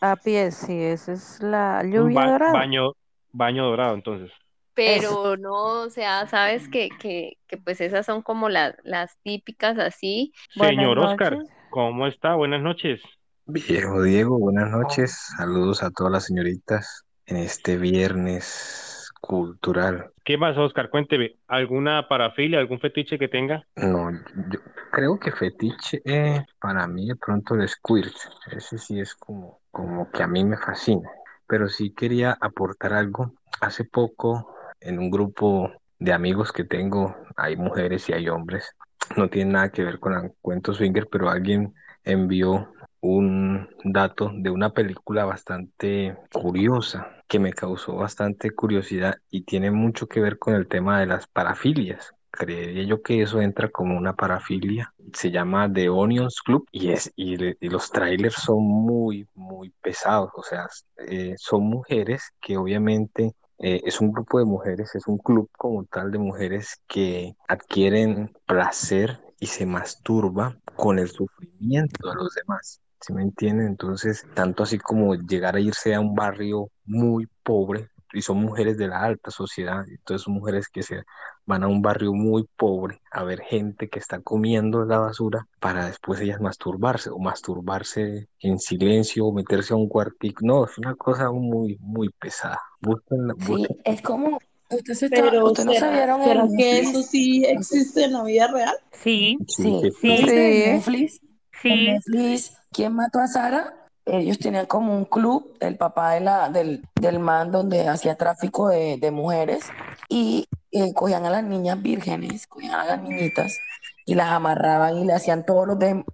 A 0.00 0.16
pies, 0.16 0.54
sí, 0.56 0.82
esa 0.82 1.12
es 1.12 1.40
la 1.40 1.82
lluvia 1.84 2.20
ba- 2.20 2.30
dorada. 2.32 2.52
baño, 2.52 2.92
baño 3.32 3.64
dorado, 3.66 3.94
entonces. 3.94 4.30
Pero 4.74 5.36
no, 5.36 5.82
o 5.82 5.88
sea, 5.90 6.26
sabes 6.26 6.68
que, 6.68 6.88
que, 6.98 7.38
que 7.46 7.56
pues 7.58 7.80
esas 7.80 8.04
son 8.04 8.22
como 8.22 8.48
las, 8.48 8.74
las 8.82 9.16
típicas 9.22 9.78
así. 9.78 10.32
Señor 10.50 10.98
Oscar. 10.98 11.38
¿cómo 11.70 12.06
está? 12.08 12.34
Buenas 12.34 12.60
noches. 12.60 13.00
Viejo 13.46 14.02
Diego, 14.02 14.38
buenas 14.38 14.70
noches. 14.70 15.34
Saludos 15.36 15.82
a 15.82 15.90
todas 15.90 16.10
las 16.10 16.24
señoritas 16.24 17.04
en 17.26 17.36
este 17.36 17.76
viernes 17.76 19.12
cultural. 19.20 20.12
¿Qué 20.24 20.38
más, 20.38 20.56
Oscar? 20.56 20.88
Cuénteme, 20.88 21.36
¿alguna 21.46 22.08
parafilia, 22.08 22.58
algún 22.58 22.80
fetiche 22.80 23.18
que 23.18 23.28
tenga? 23.28 23.62
No, 23.76 24.10
yo 24.50 24.60
creo 24.90 25.18
que 25.18 25.30
fetiche 25.30 26.00
eh, 26.06 26.42
para 26.58 26.86
mí 26.86 27.08
de 27.08 27.16
pronto 27.16 27.54
el 27.54 27.68
squirt. 27.68 28.14
Ese 28.50 28.78
sí 28.78 28.98
es 28.98 29.14
como, 29.14 29.60
como 29.70 30.10
que 30.10 30.22
a 30.22 30.26
mí 30.26 30.42
me 30.42 30.56
fascina. 30.56 31.10
Pero 31.46 31.68
sí 31.68 31.92
quería 31.92 32.38
aportar 32.40 32.94
algo. 32.94 33.34
Hace 33.60 33.84
poco 33.84 34.54
en 34.80 34.98
un 34.98 35.10
grupo 35.10 35.70
de 35.98 36.14
amigos 36.14 36.50
que 36.50 36.64
tengo, 36.64 37.14
hay 37.36 37.56
mujeres 37.56 38.08
y 38.08 38.14
hay 38.14 38.26
hombres. 38.30 38.74
No 39.16 39.28
tiene 39.28 39.52
nada 39.52 39.68
que 39.68 39.84
ver 39.84 39.98
con 39.98 40.14
el 40.14 40.32
cuento 40.40 40.72
swinger, 40.72 41.08
pero 41.10 41.28
alguien 41.28 41.74
envió 42.04 42.72
un 43.04 43.68
dato 43.84 44.30
de 44.34 44.48
una 44.48 44.70
película 44.70 45.26
bastante 45.26 46.16
curiosa 46.32 47.06
que 47.28 47.38
me 47.38 47.52
causó 47.52 47.96
bastante 47.96 48.50
curiosidad 48.50 49.16
y 49.30 49.42
tiene 49.42 49.70
mucho 49.70 50.06
que 50.06 50.20
ver 50.20 50.38
con 50.38 50.54
el 50.54 50.68
tema 50.68 51.00
de 51.00 51.06
las 51.06 51.26
parafilias. 51.26 52.14
Creería 52.30 52.82
yo 52.84 53.02
que 53.02 53.20
eso 53.20 53.42
entra 53.42 53.68
como 53.68 53.96
una 53.96 54.14
parafilia. 54.14 54.94
Se 55.12 55.30
llama 55.30 55.70
The 55.70 55.90
Onions 55.90 56.40
Club 56.40 56.66
y, 56.72 56.92
es, 56.92 57.12
y, 57.14 57.36
los 57.68 57.90
trailers 57.90 58.36
son 58.36 58.62
muy, 58.64 59.28
muy 59.34 59.70
pesados. 59.82 60.30
O 60.34 60.42
sea, 60.42 60.66
eh, 61.06 61.34
son 61.36 61.64
mujeres 61.64 62.32
que 62.40 62.56
obviamente 62.56 63.34
eh, 63.58 63.82
es 63.84 64.00
un 64.00 64.12
grupo 64.12 64.38
de 64.38 64.46
mujeres, 64.46 64.94
es 64.94 65.06
un 65.06 65.18
club 65.18 65.50
como 65.58 65.84
tal 65.84 66.10
de 66.10 66.18
mujeres 66.18 66.80
que 66.88 67.36
adquieren 67.48 68.32
placer 68.46 69.20
y 69.38 69.46
se 69.46 69.66
masturba 69.66 70.56
con 70.74 70.98
el 70.98 71.08
sufrimiento 71.08 72.08
de 72.08 72.14
los 72.14 72.34
demás. 72.34 72.80
¿Sí 73.06 73.12
me 73.12 73.22
entienden? 73.22 73.66
Entonces, 73.66 74.24
tanto 74.34 74.62
así 74.62 74.78
como 74.78 75.14
llegar 75.14 75.56
a 75.56 75.60
irse 75.60 75.94
a 75.94 76.00
un 76.00 76.14
barrio 76.14 76.70
muy 76.86 77.28
pobre, 77.42 77.90
y 78.14 78.22
son 78.22 78.38
mujeres 78.38 78.78
de 78.78 78.86
la 78.88 79.02
alta 79.02 79.30
sociedad, 79.30 79.84
entonces 79.88 80.22
son 80.22 80.34
mujeres 80.34 80.68
que 80.68 80.82
se 80.84 81.02
van 81.46 81.64
a 81.64 81.68
un 81.68 81.82
barrio 81.82 82.12
muy 82.14 82.46
pobre 82.56 83.02
a 83.10 83.24
ver 83.24 83.40
gente 83.40 83.88
que 83.88 83.98
está 83.98 84.20
comiendo 84.20 84.84
la 84.84 85.00
basura 85.00 85.46
para 85.60 85.86
después 85.86 86.20
ellas 86.20 86.40
masturbarse 86.40 87.10
o 87.10 87.18
masturbarse 87.18 88.28
en 88.38 88.58
silencio 88.60 89.26
o 89.26 89.32
meterse 89.32 89.74
a 89.74 89.76
un 89.76 89.88
cuartico. 89.88 90.40
No, 90.46 90.64
es 90.64 90.78
una 90.78 90.94
cosa 90.94 91.30
muy, 91.32 91.76
muy 91.80 92.08
pesada. 92.08 92.60
Busquen, 92.80 93.32
Sí, 93.40 93.46
busquen. 93.52 93.76
es 93.84 94.00
como, 94.00 94.38
usted 94.70 94.94
se 94.94 95.06
está, 95.06 95.20
Pero 95.22 95.44
usted 95.46 95.64
no 95.64 95.72
se 95.72 95.78
¿será, 95.80 95.92
vieron 95.92 96.22
será 96.22 96.42
el 96.44 96.56
que 96.56 96.78
eso 96.78 97.02
sí 97.02 97.44
existe 97.44 98.04
en 98.04 98.12
la 98.12 98.22
vida 98.22 98.46
real? 98.46 98.76
Sí, 98.92 99.36
Sí, 99.48 99.62
sí, 99.64 99.80
que 99.82 99.88
¿no 100.08 100.16
sí, 100.16 100.22
Sí. 100.22 100.26
Netflix? 100.26 101.20
Sí. 101.62 101.84
Netflix, 101.86 102.56
¿quién 102.74 102.94
mató 102.94 103.20
a 103.20 103.28
Sara? 103.28 103.74
Ellos 104.06 104.38
tenían 104.38 104.66
como 104.66 104.94
un 104.96 105.06
club, 105.06 105.56
el 105.60 105.78
papá 105.78 106.12
de 106.12 106.20
la, 106.20 106.50
del, 106.50 106.82
del 107.00 107.18
man 107.20 107.50
donde 107.50 107.88
hacía 107.88 108.16
tráfico 108.16 108.68
de, 108.68 108.98
de 108.98 109.10
mujeres 109.10 109.64
y 110.10 110.46
eh, 110.72 110.92
cogían 110.92 111.24
a 111.24 111.30
las 111.30 111.44
niñas 111.44 111.80
vírgenes, 111.80 112.46
cogían 112.46 112.74
a 112.74 112.84
las 112.84 113.02
niñitas 113.02 113.58
y 114.04 114.14
las 114.14 114.28
amarraban 114.28 114.98
y 114.98 115.04
le 115.06 115.14
hacían 115.14 115.46
todos 115.46 115.66
los 115.66 115.78
de, 115.78 116.04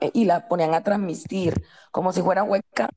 eh, 0.00 0.10
y 0.12 0.26
las 0.26 0.42
ponían 0.44 0.74
a 0.74 0.82
transmitir 0.82 1.54
como 1.90 2.12
si 2.12 2.20
fueran 2.20 2.50
webcams 2.50 2.92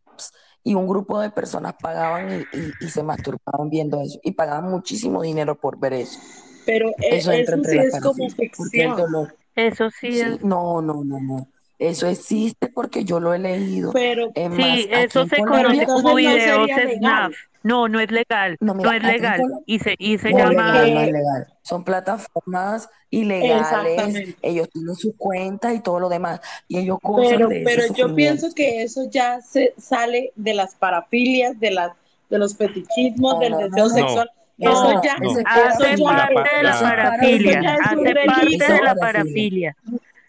y 0.63 0.75
un 0.75 0.87
grupo 0.87 1.19
de 1.21 1.29
personas 1.31 1.75
pagaban 1.81 2.29
y, 2.29 2.57
y- 2.57 2.73
y 2.85 2.89
se 2.89 3.03
masturbaban 3.03 3.69
viendo 3.69 4.01
eso 4.01 4.19
y 4.21 4.33
pagaban 4.33 4.69
muchísimo 4.69 5.21
dinero 5.21 5.55
por 5.59 5.79
ver 5.79 5.93
eso. 5.93 6.19
Pero 6.65 6.89
eh, 6.89 6.95
Eso 7.17 7.31
entra 7.31 7.55
eso 7.55 7.61
entre 7.61 7.71
sí 7.83 7.87
es 7.87 8.01
como 8.01 8.29
ficción. 8.29 9.27
Eso 9.55 9.89
sí 9.89 10.07
Sí, 10.07 10.21
es. 10.21 10.43
no, 10.43 10.81
no, 10.81 11.03
no, 11.03 11.19
no. 11.21 11.47
Eso 11.81 12.05
existe 12.05 12.67
porque 12.69 13.03
yo 13.05 13.19
lo 13.19 13.33
he 13.33 13.39
leído. 13.39 13.91
Pero, 13.91 14.29
Es 14.35 14.49
más, 14.51 14.57
Sí, 14.59 14.87
eso 14.91 15.25
se 15.25 15.37
conoce 15.37 15.85
como 15.87 16.09
no 16.09 16.15
videos 16.15 16.69
snap. 16.97 17.31
No, 17.63 17.87
no 17.87 17.99
es 17.99 18.11
legal. 18.11 18.55
no, 18.59 18.73
No 18.75 18.75
mira, 18.75 18.97
es 18.97 19.03
aquí 19.03 19.05
en 19.07 19.21
legal. 19.21 19.39
Colombia 19.41 19.63
Y 19.65 19.79
se, 19.79 19.95
y 19.97 20.17
se 20.19 20.29
no 20.31 20.37
es 20.37 20.49
legal, 20.49 20.73
no 20.73 20.85
llama. 20.85 21.05
es 21.05 21.11
legal. 21.11 21.47
Son 21.63 21.83
plataformas 21.83 22.87
ilegales, 23.09 24.35
ellos 24.43 24.69
tienen 24.69 24.95
sus 24.95 25.13
cuentas 25.17 25.73
y 25.75 25.79
todo 25.79 25.99
lo 25.99 26.09
demás, 26.09 26.39
y 26.67 26.77
ellos 26.77 26.97
Pero, 27.01 27.47
de 27.49 27.61
pero 27.65 27.81
yo 27.81 27.87
sufrimiento. 27.87 28.15
pienso 28.15 28.55
que 28.55 28.83
eso 28.83 29.09
ya 29.09 29.41
se 29.41 29.73
sale 29.77 30.31
de 30.35 30.53
las 30.53 30.75
parafilias, 30.75 31.59
de 31.59 31.71
las, 31.71 31.91
de 32.29 32.37
los 32.37 32.55
fetichismos, 32.55 33.33
No, 33.35 33.39
del 33.39 33.51
no, 33.53 33.59
no, 33.59 33.63
deseo 33.67 33.85
no. 33.87 33.89
No, 33.89 33.89
sexual. 33.89 34.31
eso 34.59 34.93
No, 34.93 35.03
ya, 35.03 35.17
no. 35.17 35.29
Eso 35.31 35.39
es 35.39 35.45
hace 35.47 35.97
parte 36.03 36.57
de 36.57 36.63
la 36.63 36.69
la- 36.69 36.75
eso 36.75 36.83
ya 36.83 36.95
parafilia, 36.95 37.59
es 37.59 37.67
hace 37.81 37.95
parte 37.95 38.57
de 38.57 38.75
es 38.75 38.81
la 38.83 38.95
parafilia. 38.95 39.75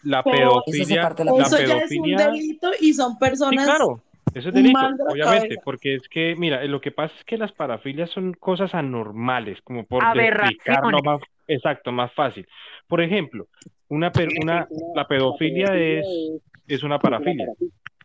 La 0.03 0.23
pedofilia, 0.23 1.13
la 1.17 1.23
la 1.23 1.43
eso 1.43 1.57
ya 1.59 1.77
es 1.77 1.91
un 1.91 2.15
delito 2.15 2.71
y 2.79 2.93
son 2.93 3.13
sí, 3.13 3.17
personas 3.19 3.65
claro, 3.65 4.01
eso 4.33 4.49
es 4.49 4.55
delito, 4.55 4.79
obviamente, 4.79 5.47
cabeza. 5.47 5.61
porque 5.63 5.95
es 5.95 6.09
que, 6.09 6.35
mira, 6.35 6.63
lo 6.65 6.81
que 6.81 6.91
pasa 6.91 7.13
es 7.17 7.23
que 7.23 7.37
las 7.37 7.51
parafilias 7.51 8.09
son 8.09 8.33
cosas 8.33 8.73
anormales, 8.73 9.61
como 9.61 9.85
por 9.85 10.03
explicarlo 10.17 10.99
más, 11.03 11.21
exacto, 11.47 11.91
más 11.91 12.11
fácil. 12.13 12.47
Por 12.87 13.01
ejemplo, 13.01 13.47
una, 13.89 14.11
la 14.95 15.07
pedofilia 15.07 15.75
es, 15.75 16.05
es 16.67 16.83
una 16.83 16.97
parafilia, 16.99 17.47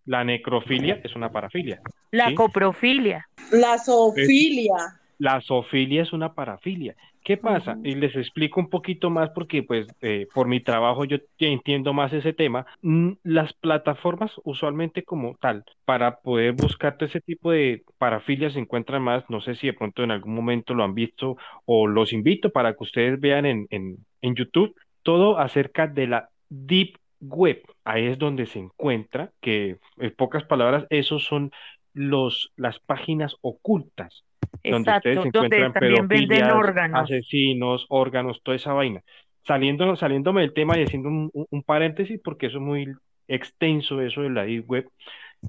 la 0.05 0.23
necrofilia 0.23 1.01
es 1.03 1.17
una 1.17 1.31
parafilia, 1.31 1.81
La 2.11 2.29
¿sí? 2.29 2.35
coprofilia. 2.35 3.27
La 3.51 3.79
zoofilia. 3.79 5.01
La 5.19 5.41
zoofilia 5.41 6.03
es 6.03 6.13
una 6.13 6.35
parafilia. 6.35 6.95
¿Qué 7.29 7.37
pasa? 7.37 7.77
Y 7.85 7.95
les 7.95 8.17
explico 8.17 8.59
un 8.59 8.71
poquito 8.71 9.11
más 9.11 9.29
porque, 9.35 9.63
pues, 9.63 9.87
eh, 10.01 10.27
por 10.33 10.49
mi 10.49 10.61
trabajo 10.61 11.05
yo 11.05 11.19
entiendo 11.39 11.93
más 11.93 12.11
ese 12.15 12.33
tema. 12.33 12.65
Mm, 12.81 13.13
Las 13.23 13.53
plataformas, 13.53 14.33
usualmente 14.45 15.03
como 15.05 15.37
tal, 15.39 15.63
para 15.85 16.21
poder 16.21 16.53
buscar 16.55 16.97
todo 16.97 17.07
ese 17.07 17.21
tipo 17.21 17.51
de 17.51 17.85
parafilias 17.99 18.55
se 18.55 18.61
encuentran 18.61 19.03
más. 19.03 19.29
No 19.29 19.43
sé 19.43 19.57
si 19.57 19.67
de 19.67 19.75
pronto 19.75 20.03
en 20.03 20.11
algún 20.11 20.35
momento 20.35 20.73
lo 20.73 20.85
han 20.85 20.95
visto 20.95 21.37
o 21.67 21.87
los 21.87 22.15
invito 22.15 22.49
para 22.49 22.73
que 22.73 22.83
ustedes 22.85 23.21
vean 23.21 23.45
en, 23.45 23.67
en, 23.69 23.99
en 24.23 24.35
YouTube 24.35 24.75
todo 25.03 25.39
acerca 25.39 25.87
de 25.87 26.07
la 26.07 26.31
Deep 26.49 26.97
Web. 27.21 27.61
Ahí 27.85 28.07
es 28.07 28.19
donde 28.19 28.47
se 28.47 28.59
encuentra, 28.59 29.33
que 29.43 29.77
en 29.99 30.15
pocas 30.15 30.45
palabras, 30.45 30.87
esos 30.89 31.25
son 31.25 31.51
los, 31.93 32.53
las 32.57 32.79
páginas 32.79 33.37
ocultas 33.43 34.25
donde 34.67 34.91
ustedes 34.93 35.21
Exacto, 35.21 35.21
donde 35.33 35.47
encuentran 35.49 35.75
pedofilias, 35.75 36.51
órganos. 36.51 37.11
asesinos, 37.11 37.87
órganos, 37.89 38.43
toda 38.43 38.57
esa 38.57 38.73
vaina. 38.73 39.03
Saliendo, 39.47 39.97
saliéndome 39.97 40.43
del 40.43 40.53
tema 40.53 40.79
y 40.79 40.83
haciendo 40.85 41.09
un, 41.09 41.31
un- 41.33 41.63
paréntesis, 41.63 42.21
porque 42.23 42.47
eso 42.47 42.59
es 42.59 42.65
muy 42.65 42.87
extenso, 43.29 44.01
eso 44.03 44.23
de 44.23 44.31
la 44.31 44.45
Deep 44.45 44.69
Web. 44.71 44.91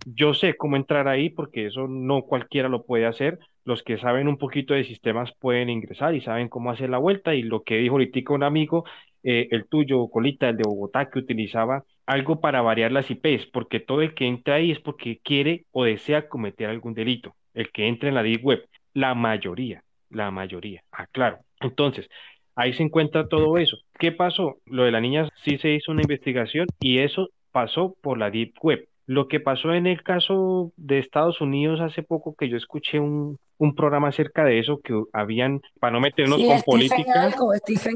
Yo 0.05 0.33
sé 0.33 0.55
cómo 0.57 0.75
entrar 0.77 1.07
ahí 1.07 1.29
porque 1.29 1.65
eso 1.67 1.87
no 1.87 2.23
cualquiera 2.23 2.69
lo 2.69 2.85
puede 2.85 3.05
hacer. 3.05 3.39
Los 3.65 3.83
que 3.83 3.97
saben 3.97 4.27
un 4.27 4.37
poquito 4.37 4.73
de 4.73 4.83
sistemas 4.83 5.33
pueden 5.39 5.69
ingresar 5.69 6.15
y 6.15 6.21
saben 6.21 6.47
cómo 6.49 6.71
hacer 6.71 6.89
la 6.89 6.97
vuelta. 6.99 7.35
Y 7.35 7.43
lo 7.43 7.63
que 7.63 7.77
dijo 7.77 7.93
ahorita 7.95 8.33
un 8.33 8.43
amigo, 8.43 8.85
eh, 9.23 9.47
el 9.51 9.67
tuyo, 9.67 10.07
Colita, 10.09 10.49
el 10.49 10.57
de 10.57 10.63
Bogotá, 10.63 11.09
que 11.09 11.19
utilizaba 11.19 11.83
algo 12.05 12.39
para 12.39 12.61
variar 12.61 12.91
las 12.91 13.09
IPs, 13.11 13.47
porque 13.47 13.79
todo 13.79 14.01
el 14.01 14.13
que 14.13 14.25
entra 14.27 14.55
ahí 14.55 14.71
es 14.71 14.79
porque 14.79 15.19
quiere 15.23 15.65
o 15.71 15.83
desea 15.85 16.27
cometer 16.29 16.69
algún 16.69 16.93
delito. 16.93 17.35
El 17.53 17.71
que 17.71 17.87
entra 17.87 18.09
en 18.09 18.15
la 18.15 18.23
Deep 18.23 18.43
Web, 18.45 18.65
la 18.99 19.15
mayoría, 19.15 19.83
la 20.09 20.29
mayoría, 20.29 20.83
aclaro. 20.91 21.39
Entonces, 21.61 22.09
ahí 22.55 22.73
se 22.73 22.83
encuentra 22.83 23.27
todo 23.27 23.57
eso. 23.57 23.77
¿Qué 23.97 24.11
pasó? 24.11 24.57
Lo 24.65 24.83
de 24.83 24.91
la 24.91 24.99
niña 24.99 25.29
sí 25.45 25.57
se 25.57 25.71
hizo 25.71 25.91
una 25.91 26.01
investigación 26.01 26.67
y 26.81 26.99
eso 26.99 27.29
pasó 27.51 27.95
por 28.01 28.17
la 28.17 28.29
Deep 28.29 28.53
Web. 28.61 28.87
Lo 29.05 29.27
que 29.27 29.39
pasó 29.39 29.73
en 29.73 29.87
el 29.87 30.03
caso 30.03 30.71
de 30.75 30.99
Estados 30.99 31.41
Unidos 31.41 31.79
hace 31.79 32.03
poco 32.03 32.35
que 32.37 32.49
yo 32.49 32.57
escuché 32.57 32.99
un, 32.99 33.37
un 33.57 33.73
programa 33.73 34.09
acerca 34.09 34.43
de 34.45 34.59
eso, 34.59 34.79
que 34.83 34.93
habían, 35.13 35.61
para 35.79 35.93
no 35.93 35.99
meternos 35.99 36.37
Sí, 36.37 36.47
con 36.47 36.61
política, 36.61 37.23
algo, 37.23 37.51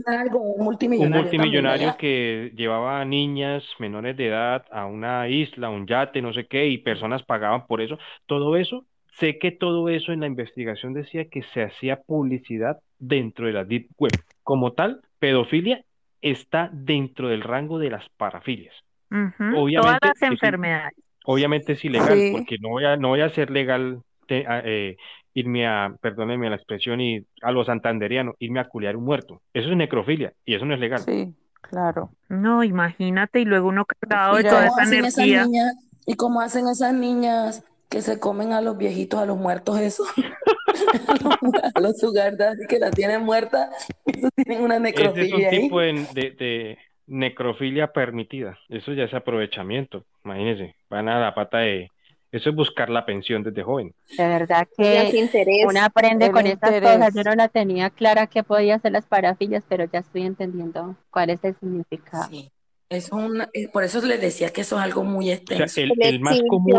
algo, 0.08 0.40
un 0.40 0.60
un 0.60 0.66
multimillonario 0.66 1.00
también 1.00 1.12
de 1.12 1.18
multimillonario 1.28 1.98
que 1.98 2.52
llevaba 2.56 3.00
a 3.00 3.06
niñas 3.06 3.64
menores 3.78 4.18
de 4.18 4.28
edad 4.28 4.66
a 4.72 4.86
una 4.86 5.30
isla, 5.30 5.70
un 5.70 5.86
yate, 5.86 6.22
no 6.22 6.34
sé 6.34 6.48
qué, 6.48 6.68
y 6.68 6.80
personas 6.80 7.22
pagaban 7.24 7.68
por 7.68 7.82
eso. 7.82 7.98
Todo 8.26 8.56
eso, 8.58 8.86
sé 9.20 9.38
que 9.40 9.52
todo 9.52 9.90
eso 9.90 10.12
en 10.12 10.22
la 10.22 10.28
investigación 10.28 10.94
decía 10.94 11.26
que 11.30 11.44
se 11.54 11.64
hacía 11.64 12.02
publicidad 12.02 12.80
dentro 13.00 13.48
de 13.48 13.54
la 13.54 13.64
Deep 13.66 13.88
Web. 13.98 14.16
Como 14.44 14.74
tal, 14.74 15.02
pedofilia 15.20 15.84
está 16.22 16.70
dentro 16.74 17.28
del 17.30 17.42
rango 17.42 17.80
de 17.80 17.90
las 17.90 18.08
parafilias. 18.18 18.74
Ujú, 19.12 19.34
Todas 19.40 19.62
Obviamente 19.62 20.08
las 20.08 20.22
es, 20.22 20.30
enfermedades. 20.32 20.94
obviamente 21.26 21.74
es 21.74 21.86
ilegal, 21.86 22.18
Sí, 22.20 22.32
porque 22.32 22.58
no 22.60 22.70
voy 22.70 22.86
a, 22.86 22.98
no 22.98 23.10
voy 23.10 23.22
a 23.22 23.26
hacer 23.26 23.50
legal 23.52 24.02
te- 24.28 24.46
a- 24.48 24.62
eh, 24.66 24.98
irme 25.34 25.68
a, 25.68 25.96
perdónenme 26.02 26.50
la 26.50 26.56
expresión, 26.56 27.02
y 27.02 27.26
a 27.42 27.52
lo 27.52 27.64
santanderiano, 27.66 28.34
irme 28.40 28.60
a 28.60 28.66
culiar 28.66 28.96
un 28.96 29.04
muerto. 29.06 29.42
Eso 29.54 29.70
es 29.70 29.78
necrofilia 29.78 30.34
y 30.46 30.56
eso 30.56 30.66
no 30.66 30.74
es 30.74 30.80
legal. 30.80 31.02
sí, 31.06 31.34
claro. 31.62 32.12
No, 32.30 32.64
imagínate, 32.64 33.40
y 33.42 33.46
luego 33.46 33.68
uno 33.70 33.86
cargado 33.86 34.36
de 34.36 34.42
¿Y 34.42 34.44
Mira, 34.44 34.50
toda 34.52 34.84
esa 34.84 35.24
energía. 35.24 35.46
niñas? 35.46 35.74
¿Y 36.06 36.16
cómo 36.16 36.42
hacen 36.42 36.68
esas 36.68 36.94
niñas 36.94 37.64
que 37.94 38.02
se 38.02 38.20
comen 38.20 38.54
a 38.54 38.60
los 38.62 38.76
viejitos, 38.76 39.20
a 39.20 39.26
los 39.28 39.38
muertos 39.38 39.80
esos? 39.80 40.08
A 41.76 41.80
los 41.80 42.00
sugar 42.00 42.36
daddy 42.36 42.66
que 42.68 42.80
la 42.80 42.90
tienen 42.90 43.24
muerta, 43.24 43.70
esos 44.06 44.32
tienen 44.36 44.64
una 44.64 44.78
Ese 44.78 44.90
es 44.90 45.08
un 45.08 45.14
necrofilia 45.14 45.50
tipo 45.52 45.80
ahí. 45.80 45.94
de, 46.14 46.22
de- 46.22 46.32
de 46.32 46.78
necrofilia 47.06 47.92
permitida. 47.94 48.58
Eso 48.70 48.94
ya 48.94 49.04
es 49.04 49.14
aprovechamiento. 49.14 50.06
Imagínense, 50.26 50.76
van 50.90 51.08
a 51.10 51.20
la 51.20 51.36
pata 51.36 51.60
de... 51.60 51.90
Eso 52.32 52.50
es 52.50 52.56
buscar 52.56 52.90
la 52.90 53.06
pensión 53.06 53.44
desde 53.44 53.62
joven. 53.62 53.94
De 54.18 54.28
verdad 54.28 54.68
que 54.76 55.12
sin 55.12 55.26
interés. 55.26 55.66
uno 55.70 55.80
aprende 55.84 56.32
con 56.32 56.48
estas 56.48 56.72
cosas. 56.82 57.14
Yo 57.14 57.22
no 57.24 57.36
la 57.36 57.48
tenía 57.48 57.92
clara 57.92 58.26
que 58.26 58.42
podía 58.44 58.76
hacer 58.76 58.92
las 58.94 59.06
parafilias, 59.06 59.64
pero 59.70 59.86
ya 59.86 60.00
estoy 60.00 60.24
entendiendo 60.24 60.96
cuál 61.12 61.30
es 61.30 61.44
el 61.44 61.56
significado. 61.60 62.24
Sí. 62.32 62.50
Es 62.94 63.12
una, 63.12 63.50
eh, 63.54 63.68
por 63.70 63.84
eso 63.84 64.02
les 64.02 64.22
decía 64.22 64.52
que 64.52 64.62
eso 64.62 64.78
es 64.78 64.84
algo 64.84 65.04
muy 65.04 65.26
O 65.26 65.56
sea, 65.56 65.66
extenso. 65.66 65.82
el, 65.82 65.92
El 66.02 66.16
el 66.16 66.20
más 66.20 66.40
común, 66.48 66.74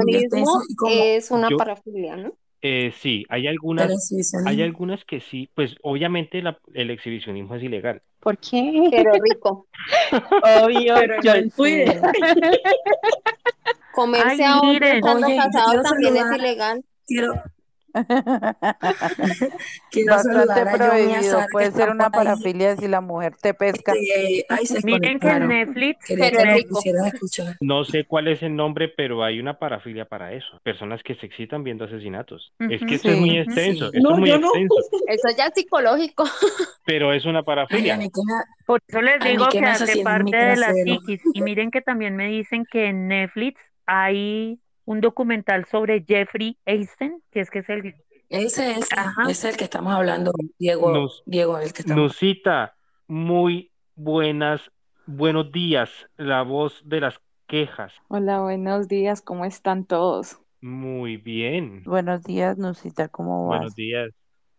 es 0.91 1.31
una 1.31 1.49
yo, 1.51 1.57
parafilia, 1.57 2.17
¿no? 2.17 2.33
eh, 2.63 2.93
sí, 3.01 3.25
hay 3.29 3.47
algunas, 3.47 3.91
hay 4.47 4.63
algunas 4.63 5.05
que 5.05 5.21
sí, 5.21 5.51
pues 5.55 5.75
obviamente 5.83 6.41
la- 6.43 6.59
el 6.73 6.91
exhibicionismo 6.91 7.55
es 7.57 7.63
ilegal. 7.63 8.03
¿Por 8.21 8.39
qué? 8.39 8.89
Pero 8.91 9.13
rico. 9.23 9.67
Obvio, 10.65 10.95
Pero 10.95 11.23
yo 11.23 11.33
sé. 11.57 12.01
Comerse 13.93 14.29
Ay, 14.31 14.41
a 14.43 14.59
otro 14.59 14.87
estando 14.87 15.27
casado 15.37 15.83
también 15.83 16.17
es 16.17 16.39
ilegal. 16.39 16.85
quiero, 17.07 17.35
quiero 19.91 20.15
Bastante 20.15 20.61
a 20.61 20.73
prohibido. 20.73 21.41
Puede 21.53 21.71
ser 21.73 21.91
una 21.91 22.11
parafilia 22.11 22.77
si 22.77 22.89
la 22.89 23.01
mujer 23.01 23.37
te 23.41 23.55
pesca. 23.55 23.93
Este, 23.95 24.81
se 24.81 24.81
miren 24.85 25.19
que 25.21 25.29
en. 25.29 25.49
Netflix, 25.49 26.05
que. 26.05 26.17
No 27.61 27.85
sé 27.85 28.05
cuál 28.05 28.29
es 28.29 28.43
el 28.43 28.57
nombre, 28.57 28.89
pero 28.89 29.23
hay 29.23 29.39
una 29.41 29.59
parafilia 29.59 30.07
para 30.07 30.33
eso. 30.33 30.61
Personas 30.63 31.03
que 31.03 31.15
se 31.15 31.27
excitan 31.27 31.63
viendo 31.63 31.85
asesinatos. 31.85 32.53
Es 32.59 32.81
que 32.81 32.87
ujú, 32.87 32.95
eso 32.95 33.09
es 33.11 33.19
muy 33.19 33.31
Sí, 33.31 33.39
extenso, 33.39 33.91
Sí. 33.91 33.99
eso 33.99 33.99
es 33.99 34.03
No, 34.03 34.17
muy 34.17 34.29
yo 34.29 34.39
no. 34.39 34.51
Eso 35.07 35.29
ya 35.37 35.47
es 35.47 35.53
psicológico. 35.55 36.25
pero 36.85 37.13
es 37.13 37.25
una 37.25 37.43
parafilia. 37.43 37.99
Por 38.67 38.81
eso 38.89 39.01
les 39.03 39.21
digo 39.21 39.47
que 39.51 39.61
hace 39.61 40.03
parte 40.03 40.37
de 40.37 40.57
la 40.57 40.73
psiquis. 40.73 41.21
Y 41.33 41.43
miren 41.43 41.71
que 41.71 41.81
también 41.81 42.17
me 42.17 42.29
dicen 42.29 42.65
que 42.71 42.87
en 42.87 43.09
Netflix 43.09 43.61
hay 43.87 44.59
un 44.85 45.01
documental 45.01 45.65
sobre 45.67 46.05
Jeffrey 46.07 46.59
Epstein, 46.67 47.23
que 47.31 47.41
es 47.41 47.51
que 47.51 47.61
es 47.61 47.69
el, 47.69 47.95
Ese, 48.29 48.73
ese, 48.79 48.95
ajá, 48.97 49.23
ese 49.23 49.31
es 49.49 49.55
el 49.55 49.57
que 49.57 49.65
estamos 49.65 49.95
hablando, 49.95 50.33
Diego, 50.59 50.93
Nos, 50.93 51.23
Diego, 51.27 51.59
el 51.59 51.73
que 51.73 51.83
estamos. 51.83 52.03
Nusita, 52.03 52.75
muy 53.07 53.71
buenas, 53.95 54.71
buenos 55.07 55.53
días, 55.53 55.91
la 56.17 56.43
voz 56.43 56.83
de 56.85 57.01
las 57.01 57.21
quejas. 57.47 57.93
Hola, 58.09 58.41
buenos 58.41 58.89
días, 58.89 59.21
¿cómo 59.23 59.45
están 59.45 59.85
todos? 59.85 60.39
Muy 60.61 61.17
bien. 61.19 61.83
Buenos 61.85 62.23
días, 62.25 62.57
Nusita, 62.59 63.09
¿cómo 63.09 63.47
Buenos 63.47 63.67
vas? 63.67 63.75
días. 63.75 64.11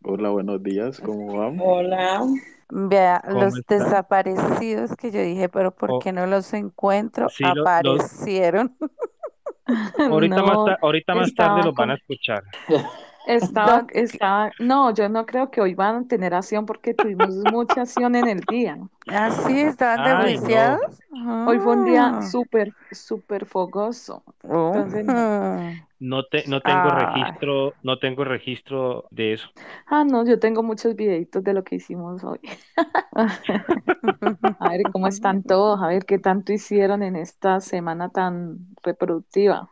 Hola, 0.03 0.29
buenos 0.29 0.62
días, 0.62 1.00
¿cómo 1.00 1.36
van? 1.38 1.60
Hola. 1.60 2.22
Vea, 2.70 3.22
¿Cómo 3.25 3.41
los 3.44 3.58
están? 3.58 3.79
desaparecidos 3.79 4.96
que 4.96 5.12
yo 5.12 5.22
dije, 5.22 5.50
pero 5.50 5.75
¿por 5.75 5.91
Oh, 5.94 6.00
qué 6.00 6.12
no 6.12 6.25
los 6.27 6.53
encuentro? 6.53 7.27
sí, 7.29 7.44
lo- 7.44 7.53
los, 7.55 7.67
Aparecieron. 7.67 8.75
ahorita 10.07 10.43
más, 10.43 10.62
No, 10.62 10.63
ta- 10.63 10.77
ahorita 10.81 11.15
más 11.15 11.34
tarde 11.36 11.63
los 11.63 11.75
van 11.75 11.91
a 11.91 11.95
escuchar. 11.95 12.43
estaba, 13.25 13.88
estaba, 13.91 14.55
no, 14.57 14.93
yo 14.93 15.10
no 15.10 15.25
creo 15.25 15.51
que 15.51 15.62
hoy 15.62 15.74
van 15.75 15.95
a 16.05 16.07
tener 16.07 16.34
acción 16.34 16.65
porque 16.65 16.93
tuvimos 16.93 17.36
mucha 17.36 17.81
acción 17.81 18.15
en 18.15 18.27
el 18.27 18.41
día. 18.45 18.79
Así 19.07 19.59
estaban 19.62 20.03
Ay, 20.03 20.38
no. 20.38 20.77
dejuiciados. 20.77 20.79
Hoy 21.43 21.59
fue 21.59 21.74
un 21.74 21.83
día 21.83 22.13
Ah. 22.13 22.21
súper, 22.21 22.75
súper 22.91 23.45
fogoso. 23.45 24.24
Entonces, 24.43 25.13
no. 26.00 26.24
Te, 26.25 26.45
no 26.47 26.62
tengo 26.62 26.91
Ay. 26.91 26.91
registro, 26.91 27.75
no 27.81 28.00
tengo 28.00 28.24
registro 28.24 29.05
de 29.12 29.33
eso. 29.33 29.50
Ah, 29.88 30.03
no, 30.05 30.25
yo 30.25 30.39
tengo 30.39 30.63
muchos 30.63 30.95
videitos 30.95 31.43
de 31.43 31.53
lo 31.53 31.63
que 31.63 31.75
hicimos 31.75 32.24
hoy. 32.24 32.39
A 34.59 34.69
ver 34.69 34.89
cómo 34.89 35.07
están 35.07 35.43
todos, 35.43 35.81
a 35.81 35.88
ver 35.88 36.05
qué 36.05 36.19
tanto 36.19 36.53
hicieron 36.53 37.03
en 37.03 37.15
esta 37.15 37.59
semana 37.62 38.09
tan 38.09 38.75
reproductiva. 38.83 39.69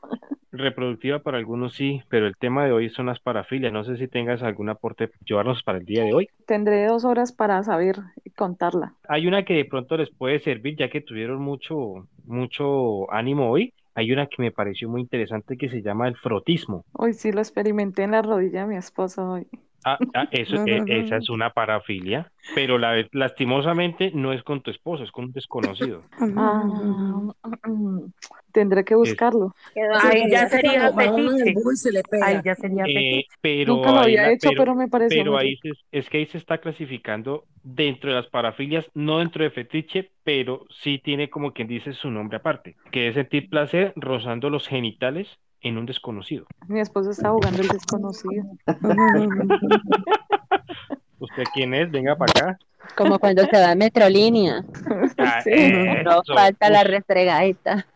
Reproductiva 0.54 1.20
para 1.22 1.38
algunos 1.38 1.74
sí, 1.76 2.02
pero 2.08 2.28
el 2.28 2.38
tema 2.38 2.64
de 2.64 2.72
hoy 2.72 2.90
son 2.90 3.08
las 3.08 3.20
parafilias. 3.20 3.74
No 3.74 3.84
sé 3.84 3.98
si 3.98 4.08
tengas 4.08 4.42
algún 4.42 4.70
aporte 4.70 5.12
llevarnos 5.26 5.64
para 5.64 5.80
el 5.80 5.86
día 5.86 6.06
de 6.06 6.14
hoy. 6.14 6.30
Tendré 6.46 6.86
dos 6.88 7.06
horas 7.06 7.32
para 7.34 7.64
saber 7.64 8.00
contarla. 8.36 8.96
Hay 9.08 9.28
una 9.28 9.46
que 9.46 9.54
de 9.54 9.64
pronto 9.66 9.96
les 9.98 10.12
puede 10.14 10.40
servir, 10.42 10.76
ya 10.78 10.90
que 10.90 11.00
tuvieron 11.02 11.42
mucho, 11.42 12.08
mucho 12.26 13.10
ánimo 13.14 13.50
hoy. 13.50 13.74
Hay 13.96 14.12
una 14.12 14.28
que 14.28 14.42
me 14.42 14.52
pareció 14.52 14.90
muy 14.90 15.02
interesante 15.02 15.58
que 15.58 15.70
se 15.70 15.82
llama 15.82 16.08
el 16.10 16.18
frotismo. 16.18 16.86
Hoy 16.94 17.14
sí 17.14 17.32
lo 17.32 17.40
experimenté 17.40 18.02
en 18.04 18.12
la 18.12 18.22
rodilla 18.24 18.62
de 18.62 18.68
mi 18.68 18.78
esposa 18.78 19.24
hoy. 19.30 19.48
Ah, 19.86 20.04
ah, 20.14 20.28
eso, 20.32 20.58
e- 20.66 20.84
esa 20.88 21.18
es 21.18 21.30
una 21.30 21.52
parafilia, 21.52 22.32
pero 22.54 22.78
la, 22.78 23.06
lastimosamente 23.12 24.12
no 24.14 24.34
es 24.34 24.44
con 24.44 24.62
tu 24.62 24.72
esposo, 24.72 25.04
es 25.04 25.12
con 25.12 25.26
un 25.26 25.32
desconocido. 25.32 26.08
Ah, 26.38 27.34
mm, 27.68 28.12
tendré 28.54 28.86
que 28.86 28.96
buscarlo. 28.96 29.54
Ahí 30.02 30.30
ya 30.30 30.48
sería 30.48 30.94
fetiche. 30.94 31.54
Ahí 32.22 32.40
ya 32.46 32.56
sería 32.56 32.86
fetiche. 32.86 33.28
pero 33.42 33.76
Nunca 33.76 33.92
lo 33.92 34.00
había 34.00 34.22
la- 34.22 34.32
hecho, 34.32 34.50
pero, 34.50 34.62
pero 34.64 34.76
me 34.76 34.88
pareció 34.88 35.18
pero 35.24 35.38
ahí 35.38 35.58
se- 35.58 35.72
es 35.92 36.10
que 36.10 36.20
ahí 36.20 36.26
se 36.28 36.38
está 36.38 36.60
clasificando 36.60 37.44
dentro 37.64 38.10
de 38.12 38.16
las 38.16 38.28
parafilias, 38.28 38.86
no 38.94 39.20
dentro 39.20 39.44
de 39.44 39.50
fetiche, 39.50 40.12
pero 40.24 40.66
sí 40.70 41.00
tiene 41.04 41.30
como 41.30 41.52
quien 41.52 41.68
dice 41.68 41.92
su 41.94 42.10
nombre 42.10 42.38
aparte, 42.38 42.76
que 42.92 43.10
es 43.10 43.16
sentir 43.16 43.50
placer 43.50 43.92
rozando 43.98 44.50
los 44.50 44.68
genitales 44.68 45.28
en 45.62 45.78
un 45.78 45.86
desconocido. 45.86 46.46
Mi 46.68 46.80
esposo 46.80 47.12
está 47.12 47.30
jugando 47.32 47.62
el 47.62 47.68
desconocido. 47.70 48.44
¿Usted 51.20 51.44
quién 51.54 51.74
es? 51.74 51.90
Venga 51.90 52.16
para 52.18 52.32
acá. 52.32 52.60
Como 52.98 53.18
cuando 53.18 53.46
se 53.46 53.58
va 53.58 53.72
a 53.72 53.76
Metrolínea. 53.76 54.64
Ah, 55.18 55.42
Sí. 55.44 55.72
No 56.04 56.22
falta 56.36 56.70
la 56.70 56.84
restregadita. 56.84 57.88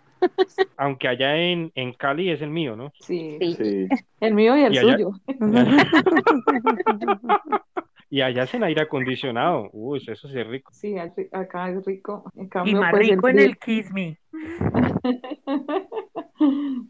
Aunque 0.77 1.07
allá 1.07 1.35
en, 1.37 1.71
en 1.75 1.93
Cali 1.93 2.29
es 2.29 2.41
el 2.41 2.49
mío, 2.49 2.75
¿no? 2.75 2.91
Sí, 2.99 3.37
Sí. 3.39 3.53
Sí. 3.55 3.87
el 4.21 4.33
mío 4.33 4.57
y 4.57 4.61
el 4.63 4.73
Y 4.73 4.77
allá- 4.77 4.93
suyo. 4.97 5.11
Y 8.09 8.21
allá 8.21 8.43
hacen 8.43 8.63
aire 8.63 8.83
acondicionado. 8.83 9.69
Uy, 9.73 10.01
eso 10.07 10.29
sí 10.29 10.39
es 10.39 10.47
rico. 10.47 10.71
Sí, 10.73 10.95
acá 10.97 11.69
es 11.69 11.83
rico. 11.85 12.23
En 12.37 12.49
Y 12.65 12.73
más 12.73 12.91
pues 12.91 13.09
el 13.09 13.15
rico 13.15 13.27
en 13.27 13.39
el 13.39 13.57
Kiss 13.57 13.91
Me. 13.93 14.17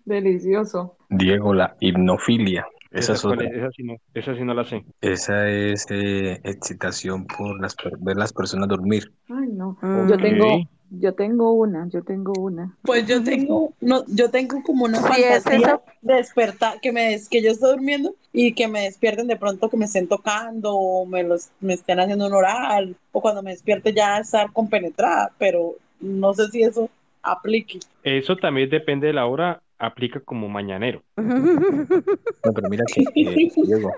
Delicioso. 0.05 0.96
Diego, 1.10 1.55
la 1.55 1.75
hipnofilia. 1.79 2.67
Esa 2.91 3.00
¿Esa 3.00 3.13
es 3.13 3.25
otra. 3.25 3.48
es? 3.48 3.53
Esa 3.57 3.72
sí 3.72 3.84
no, 3.84 3.96
esa 4.13 4.36
sí 4.36 4.43
no 4.43 4.53
la 4.53 4.63
sé. 4.63 4.86
Esa 5.01 5.50
es 5.50 5.88
eh, 5.89 6.39
excitación 6.43 7.25
por 7.25 7.60
las, 7.60 7.75
per- 7.75 7.98
ver 8.00 8.15
las 8.15 8.31
personas 8.31 8.67
dormir. 8.69 9.12
Ay, 9.27 9.48
no. 9.51 9.75
Mm. 9.81 10.10
Yo 10.10 10.17
tengo, 10.17 10.60
yo 10.89 11.13
tengo 11.15 11.51
una, 11.53 11.88
yo 11.89 12.03
tengo 12.03 12.34
una. 12.34 12.77
Pues 12.84 13.06
yo 13.06 13.22
tengo, 13.24 13.74
no, 13.82 14.06
yo 14.08 14.32
tengo 14.32 14.63
como 14.63 14.86
una 14.86 15.00
Sí, 15.00 15.22
es 15.24 15.46
fantasía 15.46 15.58
eso. 15.67 15.84
de 16.01 16.13
despertar, 16.15 16.79
que 16.79 16.91
me 16.94 17.10
des- 17.10 17.27
que 17.27 17.41
yo 17.41 17.51
estoy 17.51 17.72
durmiendo 17.72 18.15
y 18.32 18.53
que 18.53 18.67
me 18.67 18.84
despierten 18.84 19.27
de 19.27 19.36
pronto 19.36 19.70
que 19.70 19.77
me 19.77 19.86
estén 19.86 20.08
tocando 20.08 20.74
o 20.75 21.06
me 21.06 21.24
los 21.24 21.50
me 21.60 21.74
estén 21.74 22.00
haciendo 22.00 22.27
un 22.27 22.34
oral 22.34 22.96
o 23.12 23.22
cuando 23.22 23.44
me 23.44 23.51
despierte 23.51 23.94
ya 23.94 24.20
estar 24.20 24.53
compenetrada, 24.53 25.32
pero 25.38 25.75
no 26.00 26.34
sé 26.34 26.48
si 26.48 26.63
eso 26.63 26.89
aplique. 27.22 27.79
Eso 28.03 28.38
también 28.38 28.70
depende 28.70 29.08
de 29.08 29.13
la 29.13 29.25
hora, 29.27 29.62
aplica 29.79 30.19
como 30.19 30.48
mañanero. 30.50 31.03
No, 32.46 32.53
pero 32.53 32.69
mira 32.69 32.86
que, 32.86 33.01
eh, 33.01 33.51
Diego, 33.55 33.91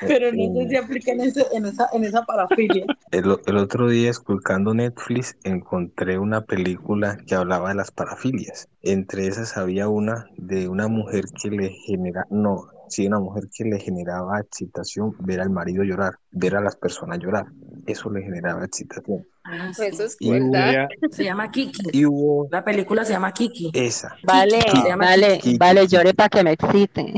Pero 0.00 0.32
no 0.32 0.54
sé 0.54 0.68
si 0.68 0.76
aplica 0.76 1.12
en 1.12 1.20
ese, 1.20 1.44
en 1.52 1.66
esa, 1.66 1.88
en 1.92 2.04
esa 2.04 2.24
parafilia. 2.24 2.86
el 3.10 3.56
otro 3.56 3.90
día, 3.90 4.08
esculcando 4.08 4.72
Netflix, 4.72 5.36
encontré 5.44 6.18
una 6.18 6.42
película 6.42 7.18
que 7.26 7.34
hablaba 7.34 7.68
de 7.68 7.74
las 7.74 7.90
parafilias. 7.90 8.68
Entre 8.82 9.26
esas 9.26 9.58
había 9.58 9.88
una 9.88 10.26
de 10.36 10.68
una 10.68 10.88
mujer 10.88 11.24
que 11.42 11.50
le 11.50 11.70
genera, 11.70 12.24
no, 12.30 12.68
sí, 12.88 13.06
una 13.06 13.20
mujer 13.20 13.44
que 13.54 13.64
le 13.64 13.78
generaba 13.78 14.40
excitación 14.40 15.14
ver 15.18 15.40
al 15.40 15.50
marido 15.50 15.82
llorar, 15.82 16.14
ver 16.30 16.56
a 16.56 16.60
las 16.60 16.76
personas 16.76 17.18
llorar. 17.18 17.46
Eso 17.86 18.10
le 18.10 18.22
generaba 18.22 18.64
excitación. 18.64 19.26
Ah, 19.44 19.70
Pues 19.76 19.76
sí. 19.76 19.94
eso 19.94 20.04
es 20.04 20.16
Y 20.18 20.30
hubo, 20.40 20.50
verdad. 20.52 20.88
Se 21.10 21.24
llama 21.24 21.50
Kiki. 21.50 21.82
y 21.92 22.04
hubo 22.04 22.48
La 22.50 22.64
película 22.64 23.04
se 23.04 23.12
llama 23.12 23.32
Kiki. 23.32 23.70
esa. 23.74 24.16
Vale, 24.24 24.58
Kiki, 24.58 24.80
se 24.82 24.88
llama 24.88 25.04
vale, 25.04 25.38
Kiki. 25.38 25.58
vale, 25.58 25.86
llore 25.86 26.14
para 26.14 26.28
que 26.28 26.42
me 26.44 26.52
excite. 26.52 27.14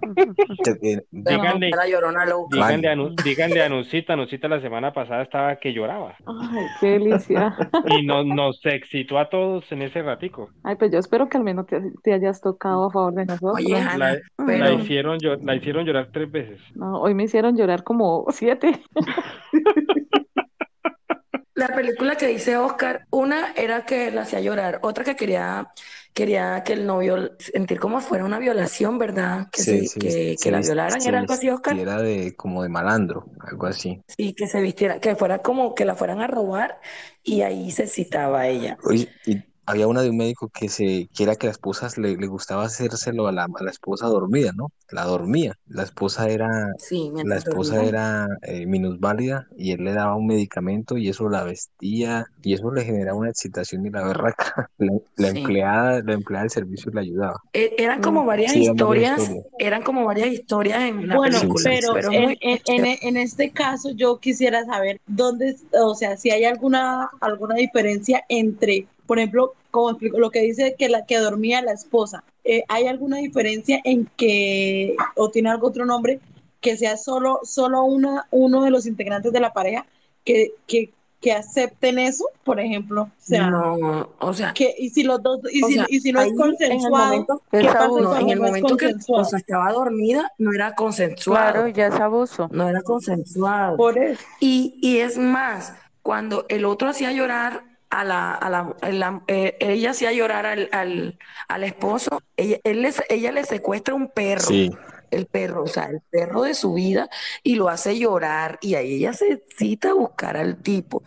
Díganle, 0.00 1.04
díganle 1.10 1.70
a, 2.90 3.14
díganle 3.24 3.68
Nusita, 3.68 4.16
Nusita 4.16 4.48
la 4.48 4.60
semana 4.60 4.92
pasada 4.92 5.22
estaba 5.22 5.56
que 5.56 5.72
lloraba 5.72 6.16
Ay, 6.26 6.66
qué 6.80 6.86
delicia. 6.90 7.56
y 7.86 8.04
nos, 8.04 8.26
nos 8.26 8.60
excitó 8.64 9.18
a 9.18 9.28
todos 9.28 9.70
en 9.72 9.82
ese 9.82 10.02
ratico. 10.02 10.50
Ay, 10.62 10.76
pues 10.76 10.90
yo 10.92 10.98
espero 10.98 11.28
que 11.28 11.36
al 11.38 11.44
menos 11.44 11.66
te, 11.66 11.80
te 12.02 12.12
hayas 12.12 12.40
tocado 12.40 12.86
a 12.86 12.90
favor 12.90 13.14
de 13.14 13.26
nosotros. 13.26 13.56
Oye, 13.56 13.70
La, 13.74 13.90
Hanna, 13.92 14.12
la 14.14 14.20
pero 14.46 14.72
hicieron, 14.74 15.18
la 15.42 15.54
hicieron 15.56 15.84
llorar 15.84 16.08
tres 16.12 16.30
veces. 16.30 16.60
No, 16.74 17.00
hoy 17.00 17.14
me 17.14 17.24
hicieron 17.24 17.56
llorar 17.56 17.84
como 17.84 18.26
siete. 18.30 18.80
la 21.58 21.74
película 21.74 22.14
que 22.14 22.28
dice 22.28 22.56
Oscar, 22.56 23.06
una 23.10 23.52
era 23.56 23.84
que 23.84 24.12
la 24.12 24.22
hacía 24.22 24.40
llorar, 24.40 24.78
otra 24.82 25.02
que 25.02 25.16
quería, 25.16 25.72
quería 26.14 26.62
que 26.62 26.74
el 26.74 26.86
novio 26.86 27.32
sentir 27.40 27.80
como 27.80 28.00
fuera 28.00 28.24
una 28.24 28.38
violación, 28.38 28.96
¿verdad? 28.96 29.48
Que 29.50 29.62
se, 29.62 29.86
se, 29.86 30.36
que, 30.40 30.50
la 30.52 30.60
violaran, 30.60 31.02
¿era 31.04 31.18
algo 31.18 31.34
así, 31.34 31.50
Oscar? 31.50 31.74
vistiera 31.74 32.00
de 32.00 32.36
como 32.36 32.62
de 32.62 32.68
malandro, 32.68 33.26
algo 33.40 33.66
así. 33.66 34.00
Sí, 34.06 34.34
que 34.34 34.46
se 34.46 34.60
vistiera, 34.60 35.00
que 35.00 35.16
fuera 35.16 35.40
como 35.40 35.74
que 35.74 35.84
la 35.84 35.96
fueran 35.96 36.20
a 36.20 36.28
robar 36.28 36.78
y 37.24 37.42
ahí 37.42 37.72
se 37.72 37.88
citaba 37.88 38.42
a 38.42 38.46
ella. 38.46 38.78
Oye, 38.84 39.08
y 39.26 39.42
había 39.70 39.86
una 39.88 40.02
de 40.02 40.10
un 40.10 40.16
médico 40.16 40.48
que 40.50 40.68
se 40.68 41.08
que 41.14 41.22
era 41.24 41.36
que 41.36 41.46
la 41.46 41.52
esposa 41.52 41.88
le, 41.96 42.16
le 42.16 42.26
gustaba 42.26 42.64
hacérselo 42.64 43.26
a 43.28 43.32
la, 43.32 43.44
a 43.44 43.62
la 43.64 43.70
esposa 43.70 44.06
dormida, 44.06 44.52
¿no? 44.56 44.68
La 44.90 45.04
dormía. 45.04 45.54
La 45.66 45.82
esposa 45.84 46.28
era, 46.28 46.48
Sí, 46.78 47.10
la 47.20 47.36
esposa 47.36 47.76
dormía. 47.76 47.88
era 47.88 48.26
eh, 48.42 48.66
minusválida 48.66 49.46
y 49.56 49.72
él 49.72 49.84
le 49.84 49.92
daba 49.92 50.16
un 50.16 50.26
medicamento 50.26 50.96
y 50.96 51.08
eso 51.08 51.28
la 51.28 51.44
vestía 51.44 52.24
y 52.42 52.54
eso 52.54 52.70
le 52.72 52.84
generaba 52.84 53.18
una 53.18 53.30
excitación 53.30 53.86
y 53.86 53.90
la 53.90 54.04
berraca. 54.06 54.70
La, 54.78 54.92
la 55.16 55.28
Sí. 55.32 55.38
empleada, 55.40 56.02
la 56.02 56.12
empleada 56.14 56.44
del 56.44 56.50
servicio 56.50 56.90
le 56.92 57.00
ayudaba. 57.00 57.36
E- 57.52 57.74
Eran 57.78 58.00
como 58.02 58.24
Mm. 58.24 58.26
varias 58.26 58.52
Sí, 58.52 58.60
historias, 58.62 59.20
historias. 59.20 59.46
eran 59.58 59.82
como 59.82 60.04
varias 60.04 60.28
historias 60.28 60.80
en 60.82 61.08
la 61.08 61.16
Bueno, 61.16 61.38
película, 61.40 61.70
pero 61.70 61.92
pero 61.92 62.12
en, 62.12 62.22
muy 62.22 62.38
en, 62.40 62.58
en, 62.66 62.98
en 63.02 63.16
este 63.16 63.50
caso 63.52 63.90
yo 63.92 64.18
quisiera 64.20 64.64
saber 64.64 65.00
dónde, 65.06 65.56
o 65.72 65.94
sea, 65.94 66.16
si 66.16 66.30
hay 66.30 66.44
alguna, 66.44 67.08
alguna 67.20 67.54
diferencia 67.56 68.24
entre, 68.28 68.86
por 69.08 69.18
ejemplo, 69.18 69.54
como 69.72 69.90
explico, 69.90 70.20
lo 70.20 70.30
que 70.30 70.42
dice 70.42 70.76
que 70.78 70.88
la 70.88 71.04
que 71.06 71.18
dormía 71.18 71.62
la 71.62 71.72
esposa, 71.72 72.22
eh, 72.44 72.62
¿hay 72.68 72.86
alguna 72.86 73.18
diferencia 73.18 73.80
en 73.84 74.06
que, 74.16 74.94
o 75.16 75.30
tiene 75.30 75.50
algún 75.50 75.70
otro 75.70 75.84
nombre, 75.86 76.20
que 76.60 76.76
sea 76.76 76.96
solo, 76.96 77.40
solo 77.42 77.82
una, 77.84 78.26
uno 78.30 78.62
de 78.64 78.70
los 78.70 78.86
integrantes 78.86 79.32
de 79.32 79.40
la 79.40 79.52
pareja 79.52 79.86
que, 80.24 80.52
que, 80.66 80.92
que 81.20 81.32
acepten 81.32 81.98
eso, 81.98 82.24
por 82.44 82.60
ejemplo? 82.60 83.02
O 83.02 83.10
sea, 83.18 83.50
no, 83.50 84.10
o 84.20 84.32
sea, 84.34 84.52
que, 84.54 84.74
y 84.78 84.90
si 84.90 85.02
los 85.04 85.22
dos, 85.22 85.40
y 85.52 85.64
o 85.64 85.68
si, 85.68 85.74
sea, 85.74 85.86
y 85.88 86.00
si 86.00 86.12
no 86.12 86.20
es 86.22 86.32
en 86.32 86.32
el 86.32 86.36
consensuado, 86.36 87.04
momento, 87.06 87.42
¿qué 87.50 87.62
Es 87.62 87.66
pasa 87.66 87.84
abuso. 87.84 88.00
no, 88.00 88.16
en 88.16 88.30
el 88.30 88.40
no 88.40 88.46
momento 88.46 88.76
que 88.76 88.86
la 88.86 88.92
consensuado? 88.92 89.22
esposa 89.22 89.36
estaba 89.38 89.72
dormida, 89.72 90.32
no 90.38 90.52
era 90.52 90.74
Claro, 91.26 91.66
consensuado, 91.66 91.68
ya 91.68 91.86
es 91.88 92.00
abuso. 92.00 92.48
no 92.50 92.68
era 92.68 92.82
consensuado. 92.82 93.76
Por 93.76 93.98
eso. 93.98 94.22
Y, 94.40 94.78
y 94.82 94.98
es 94.98 95.18
más, 95.18 95.74
cuando 96.02 96.46
el 96.48 96.64
otro 96.64 96.88
hacía 96.88 97.12
llorar 97.12 97.64
a 97.90 98.04
la, 98.04 98.34
a 98.34 98.50
la, 98.50 98.76
a 98.80 98.90
la- 98.90 99.22
eh, 99.28 99.56
ella 99.60 99.90
hacía 99.90 100.12
llorar 100.12 100.46
al, 100.46 100.68
al, 100.72 101.18
al 101.48 101.64
esposo, 101.64 102.20
ella, 102.36 102.58
él 102.64 102.82
le- 102.82 102.92
ella 103.08 103.32
le 103.32 103.44
secuestra 103.44 103.94
un 103.94 104.08
perro, 104.10 104.46
Sí, 104.46 104.70
el 105.10 105.26
perro, 105.26 105.62
o 105.64 105.66
sea, 105.68 105.84
el 105.86 106.00
perro 106.10 106.42
de 106.42 106.54
su 106.54 106.74
vida, 106.74 107.08
y 107.42 107.54
lo 107.56 107.68
hace 107.68 107.98
llorar, 107.98 108.58
y 108.60 108.74
ahí 108.74 108.94
ella 108.96 109.12
se 109.14 109.42
cita 109.56 109.90
a 109.90 109.94
buscar 109.94 110.36
al 110.36 110.62
tipo. 110.62 111.02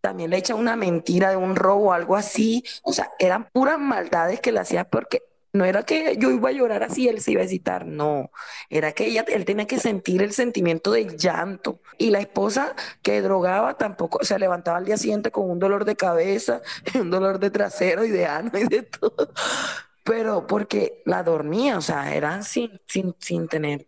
También 0.00 0.30
le 0.30 0.38
echa 0.38 0.54
una 0.56 0.74
mentira 0.76 1.30
de 1.30 1.36
un 1.36 1.54
robo 1.56 1.88
o 1.90 1.92
algo 1.92 2.16
así, 2.16 2.64
o 2.82 2.92
sea, 2.92 3.10
eran 3.18 3.48
puras 3.52 3.78
maldades 3.78 4.40
que 4.40 4.50
le 4.52 4.60
hacía 4.60 4.84
porque 4.84 5.22
no 5.52 5.64
era 5.64 5.82
que 5.82 6.16
yo 6.18 6.30
iba 6.30 6.48
a 6.48 6.52
llorar 6.52 6.82
así, 6.82 7.08
él 7.08 7.20
se 7.20 7.32
iba 7.32 7.42
a 7.42 7.48
citar, 7.48 7.86
no, 7.86 8.30
era 8.70 8.92
que 8.92 9.06
ella, 9.06 9.24
él 9.28 9.44
tenía 9.44 9.66
que 9.66 9.78
sentir 9.78 10.22
el 10.22 10.32
sentimiento 10.32 10.92
del 10.92 11.16
llanto. 11.16 11.80
Y 11.98 12.10
la 12.10 12.20
esposa 12.20 12.74
que 13.02 13.20
drogaba 13.20 13.74
tampoco 13.76 14.24
se 14.24 14.38
levantaba 14.38 14.78
al 14.78 14.84
día 14.84 14.96
siguiente 14.96 15.30
con 15.30 15.50
un 15.50 15.58
dolor 15.58 15.84
de 15.84 15.96
cabeza, 15.96 16.62
un 16.98 17.10
dolor 17.10 17.38
de 17.38 17.50
trasero 17.50 18.04
y 18.04 18.10
de 18.10 18.26
ano 18.26 18.50
y 18.54 18.64
de 18.64 18.82
todo. 18.82 19.32
Pero 20.04 20.48
porque 20.48 21.00
la 21.04 21.22
dormía, 21.22 21.78
o 21.78 21.80
sea, 21.80 22.12
era 22.14 22.42
sin, 22.42 22.72
sin, 22.88 23.14
sin 23.20 23.46
tener 23.46 23.86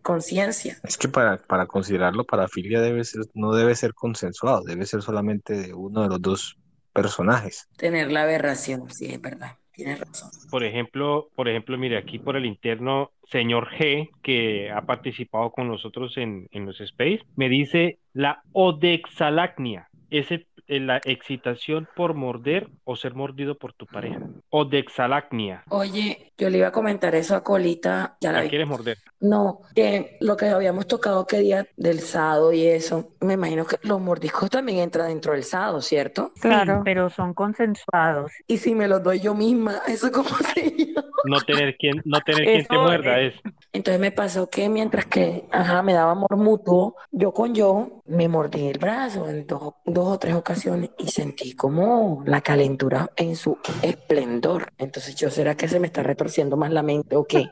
conciencia. 0.00 0.78
es 0.82 0.96
que 0.96 1.08
para, 1.08 1.36
para 1.36 1.66
considerarlo 1.66 2.24
parafilia 2.24 2.80
debe 2.80 3.04
ser, 3.04 3.26
no 3.34 3.52
debe 3.52 3.74
ser 3.74 3.92
consensuado, 3.92 4.62
debe 4.62 4.86
ser 4.86 5.02
solamente 5.02 5.54
de 5.54 5.74
uno 5.74 6.02
de 6.02 6.08
los 6.08 6.22
dos 6.22 6.56
personajes. 6.94 7.68
Tener 7.76 8.10
la 8.10 8.22
aberración, 8.22 8.90
sí, 8.90 9.12
es 9.12 9.20
verdad, 9.20 9.58
tienes 9.84 10.00
razón. 10.00 10.30
Por 10.50 10.64
ejemplo, 10.64 11.28
por 11.34 11.48
ejemplo, 11.48 11.78
mire, 11.78 11.96
aquí 11.96 12.18
por 12.18 12.36
el 12.36 12.44
interno, 12.46 13.10
señor 13.30 13.68
G, 13.78 14.10
que 14.22 14.70
ha 14.70 14.82
participado 14.82 15.50
con 15.50 15.68
nosotros 15.68 16.16
en, 16.16 16.48
en 16.50 16.66
los 16.66 16.80
Space, 16.80 17.20
me 17.36 17.48
dice 17.48 17.98
la 18.12 18.42
odexalacnia, 18.52 19.88
es 20.10 20.30
el- 20.32 20.46
la 20.78 20.98
excitación 21.04 21.88
por 21.96 22.14
morder 22.14 22.68
o 22.84 22.94
ser 22.94 23.14
mordido 23.14 23.56
por 23.56 23.72
tu 23.72 23.86
pareja. 23.86 24.20
Odexalacnia. 24.50 25.64
Oye, 25.68 26.32
yo 26.38 26.48
le 26.48 26.58
iba 26.58 26.68
a 26.68 26.72
comentar 26.72 27.14
eso 27.14 27.34
a 27.34 27.42
Colita, 27.42 28.16
ya 28.20 28.30
la 28.32 28.38
¿La 28.38 28.44
vi. 28.44 28.50
quieres 28.50 28.68
morder? 28.68 28.98
No, 29.20 29.60
que 29.74 30.16
lo 30.20 30.36
que 30.36 30.46
habíamos 30.46 30.86
tocado 30.86 31.26
que 31.26 31.38
día 31.40 31.66
del 31.76 32.00
sado 32.00 32.52
y 32.52 32.64
eso, 32.66 33.14
me 33.20 33.34
imagino 33.34 33.66
que 33.66 33.76
los 33.82 34.00
mordiscos 34.00 34.48
también 34.48 34.78
entran 34.78 35.08
dentro 35.08 35.32
del 35.32 35.44
sado, 35.44 35.80
¿cierto? 35.82 36.30
Sí, 36.36 36.42
Claro. 36.42 36.82
pero 36.84 37.10
son 37.10 37.34
consensuados. 37.34 38.32
Y 38.46 38.58
si 38.58 38.74
me 38.74 38.88
los 38.88 39.02
doy 39.02 39.20
yo 39.20 39.34
misma, 39.34 39.80
¿eso 39.88 40.10
cómo 40.12 40.28
sería? 40.54 41.02
No 41.24 41.40
tener 41.40 41.76
quien, 41.76 42.00
no 42.04 42.20
tener 42.20 42.44
quien 42.44 42.66
te 42.66 42.78
muerda 42.78 43.20
es. 43.20 43.34
Entonces 43.72 44.00
me 44.00 44.10
pasó 44.10 44.50
que 44.50 44.68
mientras 44.68 45.06
que, 45.06 45.46
ajá, 45.52 45.82
me 45.82 45.92
daba 45.92 46.12
amor 46.12 46.36
mutuo, 46.36 46.96
yo 47.12 47.32
con 47.32 47.54
yo 47.54 48.02
me 48.06 48.28
mordí 48.28 48.66
el 48.66 48.78
brazo 48.78 49.28
en 49.28 49.46
dos, 49.46 49.74
dos 49.84 50.08
o 50.08 50.18
tres 50.18 50.34
ocasiones 50.34 50.90
y 50.98 51.08
sentí 51.08 51.54
como 51.54 52.22
la 52.26 52.40
calentura 52.40 53.10
en 53.16 53.36
su 53.36 53.58
esplendor. 53.82 54.72
Entonces, 54.78 55.14
¿yo 55.14 55.30
será 55.30 55.56
que 55.56 55.68
se 55.68 55.78
me 55.78 55.86
está 55.86 56.02
retorciendo 56.02 56.56
más 56.56 56.72
la 56.72 56.82
mente 56.82 57.14
o 57.16 57.24
qué? 57.24 57.48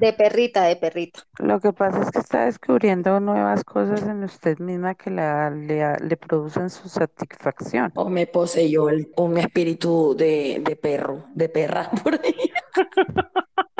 De 0.00 0.12
perrita, 0.14 0.62
de 0.64 0.76
perrita. 0.76 1.20
Lo 1.38 1.60
que 1.60 1.72
pasa 1.72 2.02
es 2.02 2.10
que 2.10 2.18
está 2.20 2.44
descubriendo 2.46 3.18
nuevas 3.20 3.64
cosas 3.64 4.02
en 4.02 4.22
usted 4.24 4.58
misma 4.58 4.94
que 4.94 5.10
la, 5.10 5.50
le, 5.50 5.96
le 6.00 6.16
producen 6.16 6.68
su 6.70 6.88
satisfacción. 6.88 7.92
O 7.94 8.08
me 8.08 8.26
poseyó 8.26 8.88
el- 8.88 9.12
un 9.16 9.36
espíritu 9.38 10.14
de, 10.16 10.62
de 10.64 10.74
perro, 10.76 11.26
de 11.34 11.48
perra 11.50 11.90
por 12.02 12.14
ahí. 12.14 12.50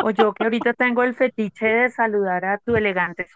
O 0.00 0.10
yo 0.10 0.32
que 0.34 0.44
ahorita 0.44 0.74
tengo 0.74 1.02
el 1.02 1.14
fetiche 1.14 1.66
de 1.66 1.90
saludar 1.90 2.44
a 2.44 2.58
tu 2.58 2.76
elegante 2.76 3.26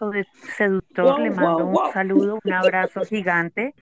seductor, 0.57 1.17
Wow, 1.17 1.19
le 1.19 1.29
wow, 1.39 1.39
mando 1.39 1.65
un 1.67 1.79
saludo, 1.91 2.39
un 2.43 2.53
abrazo 2.53 3.03
gigante. 3.03 3.71